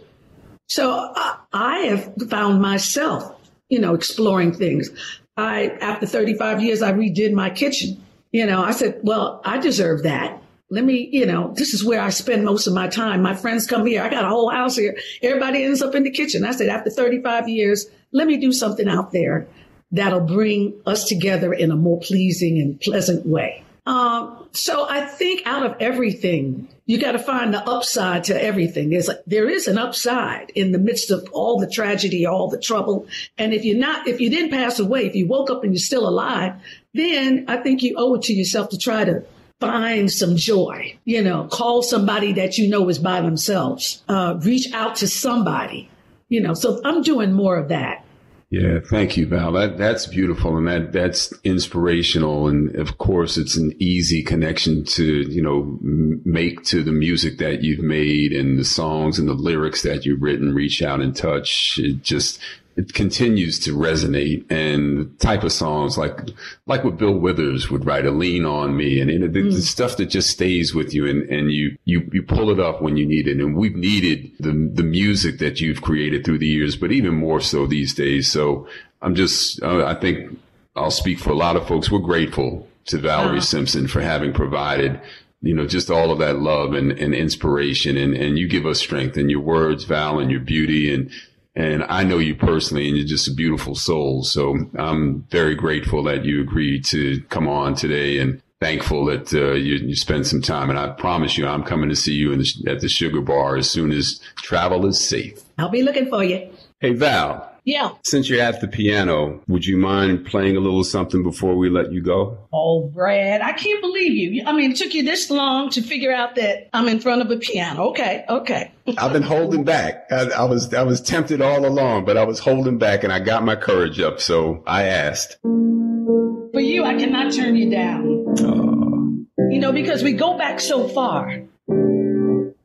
[0.67, 4.89] So I, I have found myself, you know, exploring things.
[5.37, 8.01] I after 35 years, I redid my kitchen.
[8.31, 10.41] You know, I said, well, I deserve that.
[10.75, 13.21] Let me, you know, this is where I spend most of my time.
[13.21, 14.03] My friends come here.
[14.03, 14.97] I got a whole house here.
[15.21, 16.43] Everybody ends up in the kitchen.
[16.43, 19.47] I said, after 35 years, let me do something out there
[19.93, 23.63] that'll bring us together in a more pleasing and pleasant way.
[23.85, 28.89] Um, so I think out of everything, you got to find the upside to everything.
[28.89, 32.59] There's like, there is an upside in the midst of all the tragedy, all the
[32.59, 33.07] trouble.
[33.37, 35.79] And if you're not, if you didn't pass away, if you woke up and you're
[35.79, 36.55] still alive,
[36.93, 39.23] then I think you owe it to yourself to try to
[39.65, 40.97] find some joy.
[41.05, 44.03] You know, call somebody that you know is by themselves.
[44.07, 45.89] Uh, reach out to somebody.
[46.29, 48.05] You know, so I'm doing more of that.
[48.51, 49.51] Yeah, thank you, Val.
[49.51, 52.47] That that's beautiful and that that's inspirational.
[52.47, 55.77] And of course, it's an easy connection to you know
[56.23, 60.21] make to the music that you've made and the songs and the lyrics that you've
[60.21, 60.53] written.
[60.53, 61.79] Reach out and touch.
[61.81, 62.39] It just
[62.75, 66.19] it continues to resonate and type of songs like
[66.65, 69.53] like what Bill Withers would write, a lean on me, and, and the, mm.
[69.53, 72.81] the, stuff that just stays with you and, and you you you pull it up
[72.81, 73.39] when you need it.
[73.39, 77.39] And we've needed the the music that you've created through the years, but even more
[77.39, 78.29] so these days.
[78.29, 78.67] So
[79.01, 80.37] I'm just uh, I think
[80.75, 81.89] I'll speak for a lot of folks.
[81.89, 84.99] We're grateful to Valerie uh Simpson for having provided
[85.41, 88.79] you know, just all of that love and, and inspiration and, and you give us
[88.79, 91.11] strength in your words, Val, and your beauty and
[91.55, 94.23] and I know you personally, and you're just a beautiful soul.
[94.23, 99.53] So I'm very grateful that you agreed to come on today and thankful that uh,
[99.53, 100.69] you, you spent some time.
[100.69, 103.69] And I promise you, I'm coming to see you the, at the Sugar Bar as
[103.69, 105.39] soon as travel is safe.
[105.57, 106.49] I'll be looking for you.
[106.79, 107.54] Hey, Val.
[107.65, 107.93] Yeah.
[108.03, 111.91] Since you're at the piano, would you mind playing a little something before we let
[111.91, 112.37] you go?
[112.53, 114.43] Oh, Brad, I can't believe you.
[114.45, 117.31] I mean, it took you this long to figure out that I'm in front of
[117.31, 117.89] a piano.
[117.89, 118.71] Okay, okay.
[118.99, 120.05] I've been holding back.
[120.11, 123.19] I, I, was I was tempted all along, but I was holding back, and I
[123.19, 125.37] got my courage up, so I asked.
[125.41, 128.25] For you, I cannot turn you down.
[128.37, 131.41] Uh, you know, because we go back so far,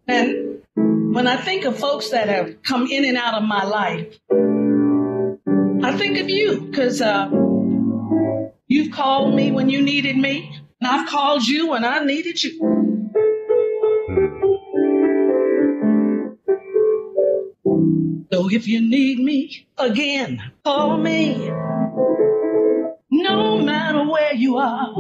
[0.07, 4.18] and when I think of folks that have come in and out of my life.
[5.91, 7.28] I think of you because uh,
[8.68, 12.53] you've called me when you needed me, and I've called you when I needed you.
[18.32, 21.51] So if you need me again, call me.
[23.11, 24.95] No matter where you are.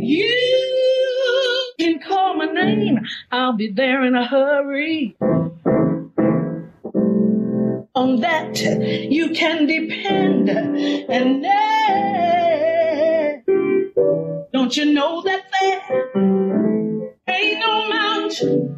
[0.00, 2.98] You can call my name.
[3.30, 5.16] I'll be there in a hurry
[7.96, 8.60] on that
[9.10, 10.50] you can depend.
[10.50, 11.42] And
[14.52, 15.80] don't you know that there
[17.28, 18.76] ain't no mountain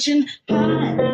[0.00, 1.09] mountain high,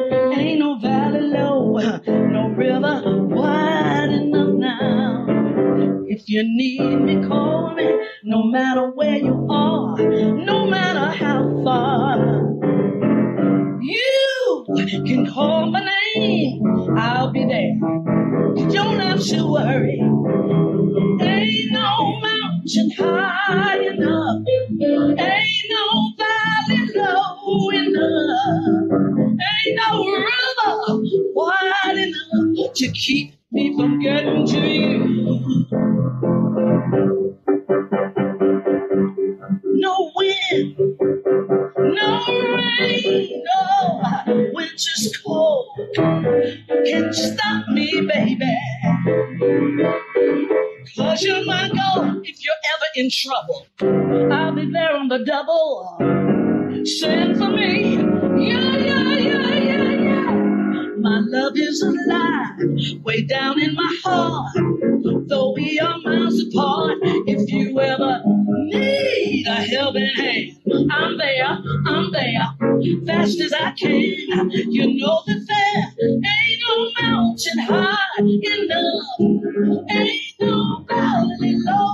[53.22, 53.66] trouble.
[54.32, 55.98] I'll be there on the double.
[56.84, 57.96] Send for me.
[57.96, 60.32] Yeah, yeah, yeah, yeah, yeah.
[60.98, 64.56] My love is alive, way down in my heart.
[65.28, 70.58] Though we are miles apart, if you ever need a helping hand,
[70.90, 72.48] I'm there, I'm there,
[73.06, 74.50] fast as I can.
[74.50, 81.85] You know that there ain't no mountain high enough, ain't no valley low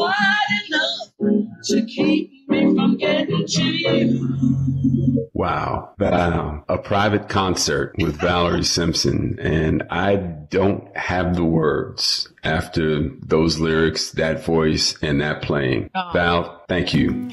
[0.00, 5.28] river wide enough to keep me from getting to you.
[5.32, 5.94] Wow.
[5.98, 6.64] Wow.
[6.68, 9.38] A private concert with Valerie Simpson.
[9.40, 15.90] And I don't have the words after those lyrics, that voice, and that playing.
[15.94, 16.10] Oh.
[16.12, 17.30] Val, thank you.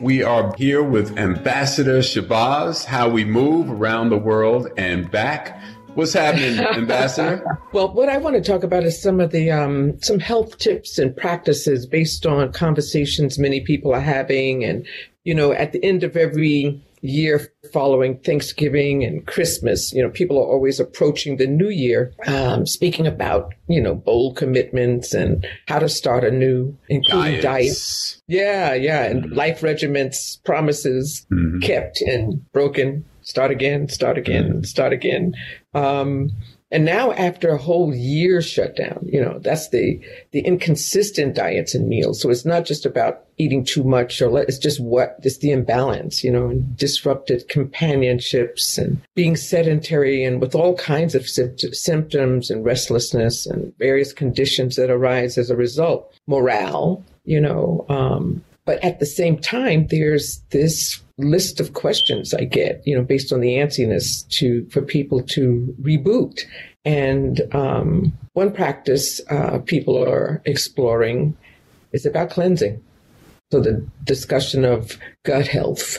[0.00, 5.59] We are here with Ambassador Shabazz, how we move around the world and back
[5.94, 7.58] What's happening, Ambassador?
[7.72, 10.98] well, what I want to talk about is some of the um, some health tips
[10.98, 14.86] and practices based on conversations many people are having, and
[15.24, 20.38] you know, at the end of every year following Thanksgiving and Christmas, you know, people
[20.38, 25.78] are always approaching the new year, um, speaking about, you know, bold commitments and how
[25.78, 28.20] to start anew, including diets.
[28.28, 29.04] Yeah, yeah.
[29.04, 29.34] And mm-hmm.
[29.34, 31.60] life regiments, promises mm-hmm.
[31.60, 34.62] kept and broken start again, start again, mm-hmm.
[34.62, 35.34] start again.
[35.74, 36.30] Um,
[36.72, 40.00] and now after a whole year shutdown, you know, that's the,
[40.30, 42.20] the inconsistent diets and meals.
[42.20, 45.50] So it's not just about eating too much or let, it's just what, it's the
[45.50, 52.50] imbalance, you know, and disrupted companionships and being sedentary and with all kinds of symptoms
[52.50, 56.14] and restlessness and various conditions that arise as a result.
[56.28, 62.44] Morale, you know, um, but at the same time, there's this list of questions I
[62.44, 66.40] get, you know, based on the antsiness to for people to reboot.
[66.84, 71.36] And um, one practice uh, people are exploring
[71.92, 72.82] is about cleansing.
[73.52, 75.98] So the discussion of gut health,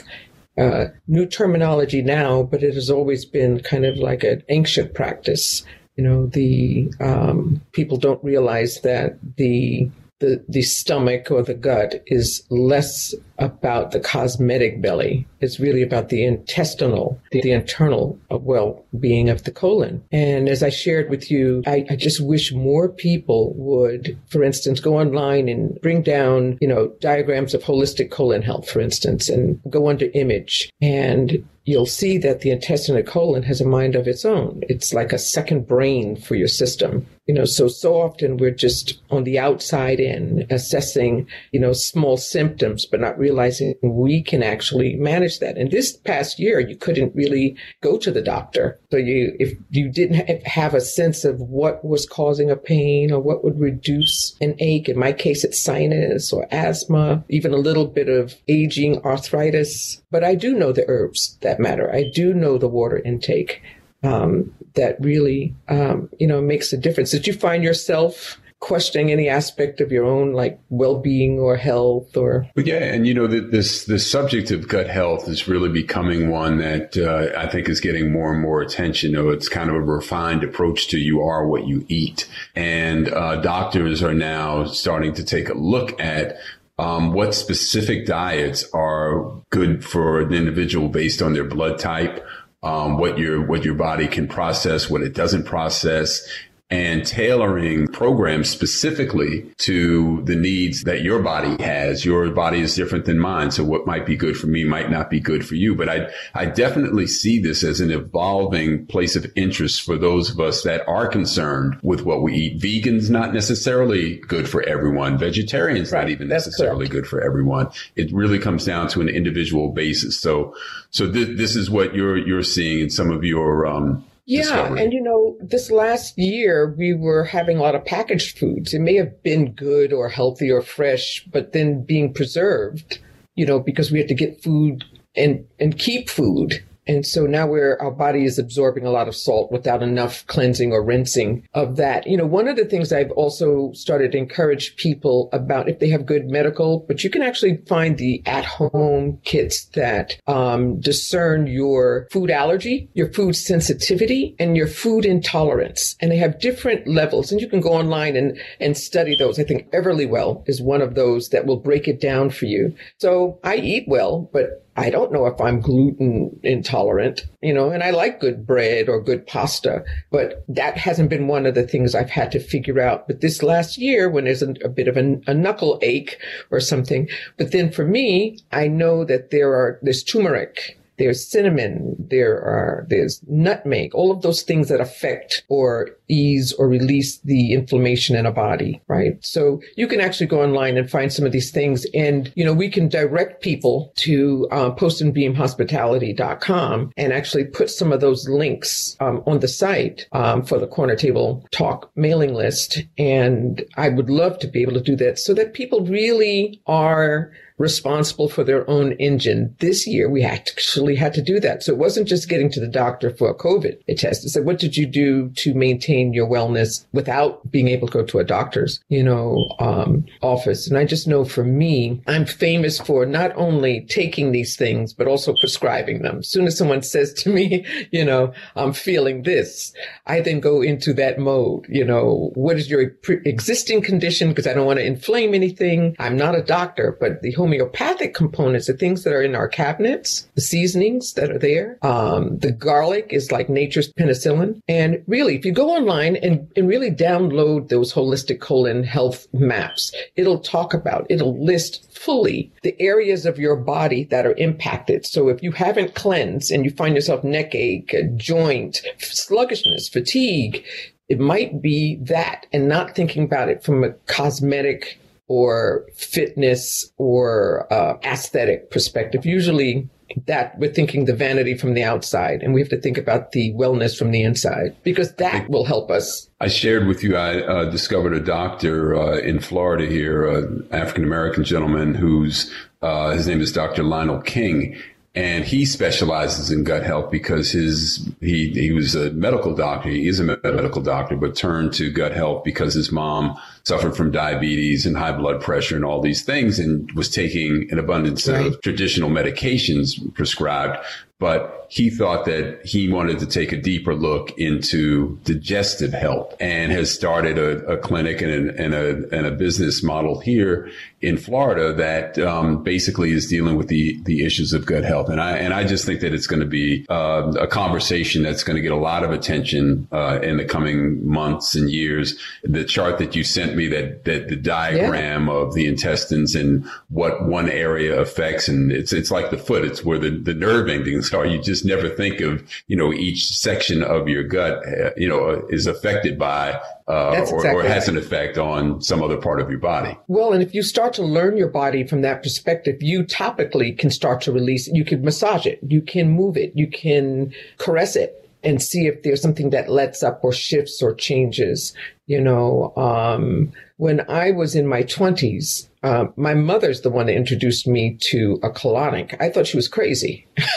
[0.58, 5.62] uh, new terminology now, but it has always been kind of like an ancient practice.
[5.96, 9.90] You know, the um, people don't realize that the
[10.22, 15.26] the, the stomach or the gut is less about the cosmetic belly.
[15.40, 20.02] It's really about the intestinal, the, the internal uh, well being of the colon.
[20.12, 24.78] And as I shared with you, I, I just wish more people would, for instance,
[24.78, 29.60] go online and bring down, you know, diagrams of holistic colon health, for instance, and
[29.68, 34.24] go under image and you'll see that the intestinal colon has a mind of its
[34.24, 34.62] own.
[34.68, 37.06] It's like a second brain for your system.
[37.26, 42.16] You know, so, so often we're just on the outside in assessing, you know, small
[42.16, 45.56] symptoms, but not realizing we can actually manage that.
[45.56, 48.80] And this past year, you couldn't really go to the doctor.
[48.90, 53.20] So you, if you didn't have a sense of what was causing a pain or
[53.20, 57.86] what would reduce an ache, in my case, it's sinus or asthma, even a little
[57.86, 60.01] bit of aging arthritis.
[60.12, 61.92] But I do know the herbs that matter.
[61.92, 63.62] I do know the water intake.
[64.04, 67.12] Um, that really, um, you know, makes a difference.
[67.12, 72.46] Did you find yourself questioning any aspect of your own like well-being or health or
[72.54, 76.96] yeah and you know the, this subject of gut health is really becoming one that
[76.96, 79.80] uh, i think is getting more and more attention you know it's kind of a
[79.80, 85.24] refined approach to you are what you eat and uh, doctors are now starting to
[85.24, 86.36] take a look at
[86.78, 92.24] um, what specific diets are good for an individual based on their blood type?
[92.62, 96.26] Um, what your what your body can process, what it doesn't process,
[96.72, 102.02] and tailoring programs specifically to the needs that your body has.
[102.02, 103.50] Your body is different than mine.
[103.50, 105.74] So what might be good for me might not be good for you.
[105.74, 110.40] But I, I definitely see this as an evolving place of interest for those of
[110.40, 112.62] us that are concerned with what we eat.
[112.62, 115.18] Vegans, not necessarily good for everyone.
[115.18, 116.00] Vegetarians, right.
[116.00, 116.92] not even That's necessarily correct.
[116.92, 117.68] good for everyone.
[117.96, 120.18] It really comes down to an individual basis.
[120.18, 120.56] So,
[120.88, 124.82] so th- this is what you're, you're seeing in some of your, um, yeah, discovery.
[124.82, 128.72] and you know, this last year we were having a lot of packaged foods.
[128.72, 132.98] It may have been good or healthy or fresh, but then being preserved,
[133.34, 134.84] you know, because we had to get food
[135.16, 139.14] and and keep food And so now we're, our body is absorbing a lot of
[139.14, 142.06] salt without enough cleansing or rinsing of that.
[142.06, 145.88] You know, one of the things I've also started to encourage people about if they
[145.90, 151.46] have good medical, but you can actually find the at home kits that um, discern
[151.46, 155.96] your food allergy, your food sensitivity, and your food intolerance.
[156.00, 157.30] And they have different levels.
[157.30, 159.38] And you can go online and, and study those.
[159.38, 162.74] I think Everlywell is one of those that will break it down for you.
[162.98, 167.82] So I eat well, but I don't know if I'm gluten intolerant, you know, and
[167.82, 171.94] I like good bread or good pasta, but that hasn't been one of the things
[171.94, 173.06] I've had to figure out.
[173.06, 176.16] But this last year, when there's a, a bit of a, a, knuckle ache
[176.50, 181.96] or something, but then for me, I know that there are, there's turmeric there's cinnamon,
[181.98, 187.52] there are, there's nutmeg, all of those things that affect or ease or release the
[187.52, 189.16] inflammation in a body, right?
[189.20, 191.84] So you can actually go online and find some of these things.
[191.92, 198.00] And, you know, we can direct people to uh, postandbeamhospitality.com and actually put some of
[198.00, 202.80] those links um, on the site um, for the corner table talk mailing list.
[202.96, 207.32] And I would love to be able to do that so that people really are
[207.58, 209.54] responsible for their own engine.
[209.60, 211.62] This year, we actually had to do that.
[211.62, 214.24] So it wasn't just getting to the doctor for a COVID test.
[214.24, 218.04] It said, what did you do to maintain your wellness without being able to go
[218.04, 220.68] to a doctor's, you know, um, office?
[220.68, 225.06] And I just know for me, I'm famous for not only taking these things, but
[225.06, 226.18] also prescribing them.
[226.18, 229.72] As soon as someone says to me, you know, I'm feeling this,
[230.06, 234.28] I then go into that mode, you know, what is your pre- existing condition?
[234.28, 235.96] Because I don't want to inflame anything.
[235.98, 240.28] I'm not a doctor, but the homeopathic components, the things that are in our cabinets,
[240.36, 241.76] the seasonings that are there.
[241.82, 244.60] Um, the garlic is like nature's penicillin.
[244.68, 249.92] And really, if you go online and, and really download those holistic colon health maps,
[250.14, 255.04] it'll talk about, it'll list fully the areas of your body that are impacted.
[255.04, 260.64] So if you haven't cleansed and you find yourself neck ache, joint, sluggishness, fatigue,
[261.08, 267.72] it might be that and not thinking about it from a cosmetic or fitness or
[267.72, 269.24] uh, aesthetic perspective.
[269.24, 269.88] Usually
[270.26, 273.52] that we're thinking the vanity from the outside and we have to think about the
[273.54, 276.28] wellness from the inside because that will help us.
[276.40, 281.04] I shared with you, I uh, discovered a doctor uh, in Florida here, an African
[281.04, 282.52] American gentleman who's,
[282.82, 283.82] uh, his name is Dr.
[283.82, 284.76] Lionel King
[285.14, 289.90] and he specializes in gut health because his he he was a medical doctor.
[289.90, 294.10] He is a medical doctor, but turned to gut health because his mom suffered from
[294.10, 298.46] diabetes and high blood pressure and all these things, and was taking an abundance right.
[298.46, 300.82] of traditional medications prescribed.
[301.22, 306.72] But he thought that he wanted to take a deeper look into digestive health and
[306.72, 310.68] has started a, a clinic and a, and, a, and a business model here
[311.00, 315.08] in Florida that um, basically is dealing with the the issues of gut health.
[315.08, 318.44] And I and I just think that it's going to be uh, a conversation that's
[318.44, 322.18] going to get a lot of attention uh, in the coming months and years.
[322.44, 325.34] The chart that you sent me, that that the diagram yeah.
[325.34, 329.64] of the intestines and what one area affects, and it's it's like the foot.
[329.64, 331.26] It's where the the nerve endings are.
[331.26, 335.46] You just never think of you know each section of your gut, uh, you know,
[335.48, 337.96] is affected by uh, exactly or, or, has right.
[337.96, 339.96] an effect on some other part of your body.
[340.08, 343.90] Well, and if you start to learn your body from that perspective, you topically can
[343.90, 344.68] start to release.
[344.68, 345.60] You can massage it.
[345.66, 346.52] You can move it.
[346.54, 350.94] You can caress it and see if there's something that lets up or shifts or
[350.94, 351.72] changes.
[352.06, 357.16] You know, um, when I was in my 20s, uh, my mother's the one that
[357.16, 359.16] introduced me to a colonic.
[359.20, 360.26] I thought she was crazy.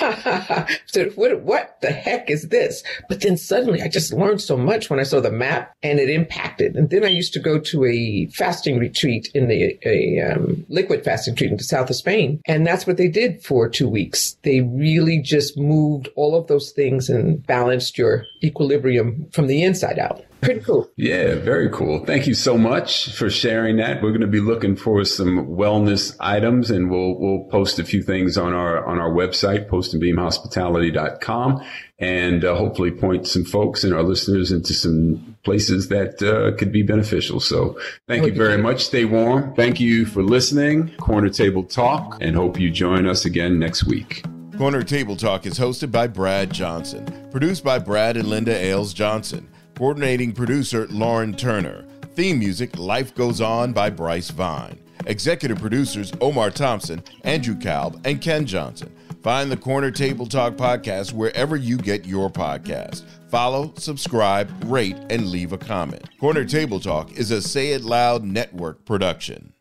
[0.85, 2.83] so what, what the heck is this?
[3.09, 6.09] But then suddenly I just learned so much when I saw the map and it
[6.09, 6.75] impacted.
[6.75, 11.03] And then I used to go to a fasting retreat in the, a um, liquid
[11.03, 12.41] fasting retreat in the south of Spain.
[12.45, 14.37] And that's what they did for two weeks.
[14.43, 19.99] They really just moved all of those things and balanced your equilibrium from the inside
[19.99, 20.89] out pretty cool.
[20.95, 22.05] Yeah, very cool.
[22.05, 24.01] Thank you so much for sharing that.
[24.01, 28.01] We're going to be looking for some wellness items and we'll, we'll post a few
[28.01, 31.63] things on our, on our website, postandbeamhospitality.com
[31.97, 36.71] and uh, hopefully point some folks and our listeners into some places that uh, could
[36.71, 37.39] be beneficial.
[37.39, 38.83] So thank you very much.
[38.83, 39.53] Stay warm.
[39.55, 40.91] Thank you for listening.
[40.97, 44.25] Corner Table Talk and hope you join us again next week.
[44.57, 49.47] Corner Table Talk is hosted by Brad Johnson, produced by Brad and Linda Ailes Johnson.
[49.75, 51.85] Coordinating producer Lauren Turner.
[52.15, 54.79] Theme music Life Goes On by Bryce Vine.
[55.05, 58.89] Executive producers Omar Thompson, Andrew Kalb, and Ken Johnson.
[59.21, 63.03] Find the Corner Table Talk podcast wherever you get your podcast.
[63.27, 66.07] Follow, subscribe, rate, and leave a comment.
[66.21, 69.54] Corner Table Talk is a Say It Loud Network production.